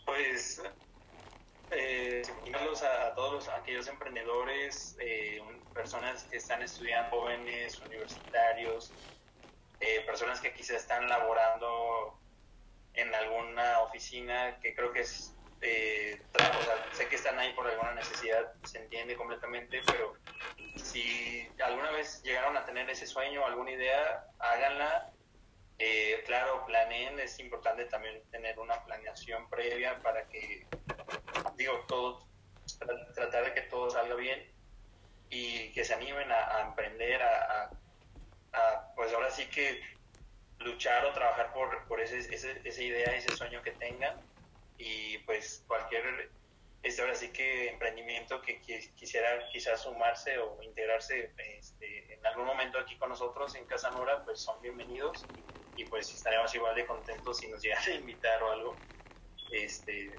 Pues 0.05 0.63
eh, 1.71 2.23
a, 2.83 3.15
todos 3.15 3.33
los, 3.33 3.49
aquellos 3.49 3.89
emprendedores, 3.89 4.97
eh, 5.01 5.43
personas 5.75 6.25
que 6.25 6.37
están 6.37 6.63
estudiando, 6.63 7.11
jóvenes, 7.11 7.81
universitarios, 7.81 8.93
eh, 9.81 10.03
personas 10.07 10.41
que 10.41 10.53
quizás 10.53 10.77
están 10.77 11.09
laborando 11.09 12.19
en 12.95 13.15
alguna 13.15 13.81
oficina, 13.81 14.59
que 14.61 14.75
creo 14.75 14.93
que 14.93 15.01
es, 15.01 15.35
eh, 15.61 16.21
sé 16.93 17.09
que 17.09 17.17
están 17.17 17.39
ahí 17.39 17.53
por 17.53 17.67
alguna 17.67 17.95
necesidad, 17.95 18.53
se 18.65 18.79
entiende 18.79 19.17
completamente, 19.17 19.81
pero 19.87 20.15
si 20.77 21.49
alguna 21.63 21.91
vez 21.93 22.23
llegaron 22.23 22.57
a 22.57 22.65
tener 22.65 22.91
ese 22.91 23.07
sueño, 23.07 23.45
alguna 23.47 23.71
idea, 23.71 24.25
háganla. 24.39 25.13
Eh, 25.81 26.25
claro, 26.27 26.67
planeen, 26.67 27.21
es 27.21 27.39
importante 27.39 27.85
también 27.85 28.21
tener 28.33 28.59
una 28.59 28.85
planeación 28.85 29.49
previa 29.49 30.03
para 30.03 30.27
que, 30.29 30.67
digo, 31.59 31.85
todo, 31.89 32.25
tratar 33.15 33.45
de 33.45 33.53
que 33.53 33.63
todo 33.63 33.91
salga 33.91 34.15
bien 34.15 34.51
y 35.29 35.73
que 35.73 35.85
se 35.85 35.93
animen 35.93 36.31
a, 36.31 36.63
emprender, 36.63 37.21
a, 37.23 37.71
pues 38.95 39.13
ahora 39.13 39.31
sí 39.31 39.47
que 39.47 39.81
luchar 40.61 41.05
o 41.05 41.13
trabajar 41.13 41.53
por, 41.53 41.87
por 41.87 42.01
ese, 42.01 42.19
ese, 42.19 42.61
esa 42.65 42.83
idea, 42.83 43.15
ese 43.15 43.37
sueño 43.37 43.63
que 43.63 43.73
tengan 43.73 44.17
y 44.79 45.19
pues 45.19 45.65
cualquier, 45.67 46.31
este, 46.83 47.03
ahora 47.03 47.15
sí 47.15 47.31
que 47.31 47.71
emprendimiento 47.71 48.41
que, 48.41 48.61
quisiera 48.97 49.49
quizás 49.51 49.83
sumarse 49.83 50.39
o 50.39 50.63
integrarse 50.63 51.33
este, 51.59 52.15
en 52.15 52.25
algún 52.27 52.47
momento 52.47 52.79
aquí 52.79 52.97
con 52.97 53.11
nosotros 53.11 53.55
en 53.57 53.67
Casa 53.67 53.91
Nora, 53.91 54.25
pues 54.25 54.41
son 54.41 54.61
bienvenidos 54.63 55.25
y 55.77 55.85
pues 55.85 56.13
estaremos 56.13 56.55
igual 56.55 56.75
de 56.75 56.87
contentos 56.87 57.39
si 57.39 57.49
nos 57.49 57.63
llegan 57.63 57.83
a 57.83 57.91
invitar 57.91 58.43
o 58.43 58.53
algo. 58.53 58.77
Este, 59.51 60.13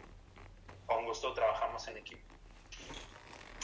con 0.89 1.05
gusto 1.05 1.33
trabajamos 1.33 1.87
en 1.87 1.97
equipo. 1.97 2.21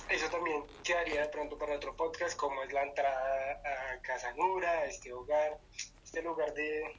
Eso 0.09 0.29
también 0.29 0.63
quedaría 0.83 1.21
de 1.23 1.29
pronto 1.29 1.57
para 1.57 1.75
otro 1.75 1.95
podcast, 1.95 2.37
como 2.37 2.61
es 2.61 2.71
la 2.71 2.83
entrada 2.83 3.61
a 3.65 4.01
Casa 4.01 4.31
Nura, 4.33 4.85
este 4.85 5.11
hogar, 5.11 5.59
este 6.03 6.21
lugar 6.21 6.53
de, 6.53 6.95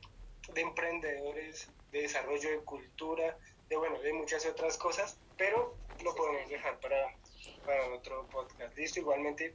de 0.52 0.60
emprendedores, 0.60 1.70
de 1.92 2.02
desarrollo 2.02 2.50
de 2.50 2.58
cultura, 2.58 3.38
de 3.68 3.76
bueno, 3.76 4.00
de 4.00 4.12
muchas 4.12 4.44
otras 4.46 4.76
cosas, 4.76 5.16
pero 5.36 5.76
lo 6.02 6.14
podemos 6.16 6.50
dejar 6.50 6.80
para, 6.80 7.16
para 7.64 7.88
otro 7.94 8.26
podcast. 8.26 8.76
Listo, 8.76 8.98
igualmente, 8.98 9.54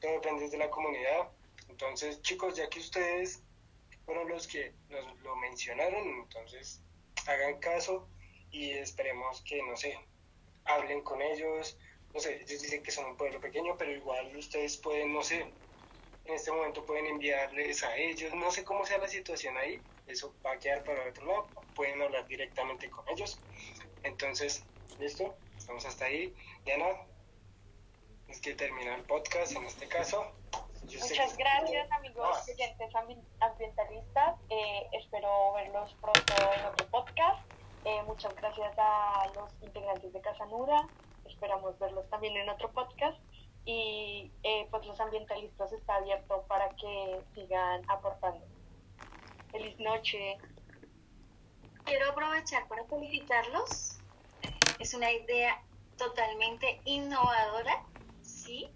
todo 0.00 0.12
depende 0.12 0.48
de 0.48 0.56
la 0.56 0.70
comunidad. 0.70 1.28
Entonces, 1.68 2.22
chicos, 2.22 2.56
ya 2.56 2.70
que 2.70 2.80
ustedes 2.80 3.42
fueron 4.06 4.28
los 4.28 4.46
que 4.46 4.72
nos 4.88 5.20
lo 5.20 5.36
mencionaron, 5.36 6.08
entonces 6.08 6.80
hagan 7.26 7.58
caso 7.58 8.08
y 8.56 8.70
esperemos 8.70 9.42
que, 9.42 9.62
no 9.62 9.76
sé, 9.76 9.98
hablen 10.64 11.02
con 11.02 11.20
ellos, 11.20 11.76
no 12.14 12.20
sé, 12.20 12.36
ellos 12.36 12.62
dicen 12.62 12.82
que 12.82 12.90
son 12.90 13.04
un 13.04 13.16
pueblo 13.16 13.38
pequeño, 13.38 13.76
pero 13.76 13.92
igual 13.92 14.34
ustedes 14.34 14.78
pueden, 14.78 15.12
no 15.12 15.22
sé, 15.22 15.40
en 16.24 16.34
este 16.34 16.50
momento 16.50 16.84
pueden 16.86 17.04
enviarles 17.06 17.82
a 17.82 17.94
ellos, 17.98 18.34
no 18.34 18.50
sé 18.50 18.64
cómo 18.64 18.86
sea 18.86 18.96
la 18.96 19.08
situación 19.08 19.58
ahí, 19.58 19.78
eso 20.06 20.34
va 20.44 20.52
a 20.52 20.58
quedar 20.58 20.82
para 20.84 21.06
otro 21.06 21.26
lado, 21.26 21.46
pueden 21.74 22.00
hablar 22.00 22.26
directamente 22.26 22.88
con 22.88 23.06
ellos. 23.10 23.38
Entonces, 24.04 24.64
listo, 24.98 25.36
estamos 25.58 25.84
hasta 25.84 26.06
ahí. 26.06 26.34
Diana, 26.64 26.86
es 28.28 28.40
que 28.40 28.54
termina 28.54 28.94
el 28.94 29.02
podcast 29.02 29.52
en 29.52 29.64
este 29.64 29.86
caso. 29.86 30.32
Muchas 30.82 31.36
gracias, 31.36 31.90
amigos 31.92 32.48
oyentes 32.48 32.90
ambientalistas. 33.40 34.36
Eh, 34.48 34.86
espero 34.92 35.52
verlos 35.52 35.94
pronto 36.00 36.34
en 36.56 36.64
otro 36.64 36.86
podcast. 36.86 37.45
Eh, 37.88 38.02
muchas 38.02 38.34
gracias 38.34 38.74
a 38.78 39.30
los 39.34 39.50
integrantes 39.62 40.12
de 40.12 40.20
Casanura 40.20 40.86
esperamos 41.36 41.78
verlos 41.78 42.08
también 42.08 42.36
en 42.36 42.48
otro 42.48 42.70
podcast 42.72 43.18
y 43.64 44.30
eh, 44.42 44.66
pues 44.70 44.86
los 44.86 44.98
ambientalistas 45.00 45.72
está 45.72 45.96
abierto 45.96 46.44
para 46.48 46.68
que 46.70 47.20
sigan 47.34 47.82
aportando. 47.88 48.44
Feliz 49.50 49.78
noche. 49.78 50.38
Quiero 51.84 52.10
aprovechar 52.10 52.66
para 52.68 52.84
felicitarlos. 52.84 53.98
Es 54.78 54.94
una 54.94 55.12
idea 55.12 55.62
totalmente 55.96 56.80
innovadora, 56.84 57.84
¿sí? 58.22 58.68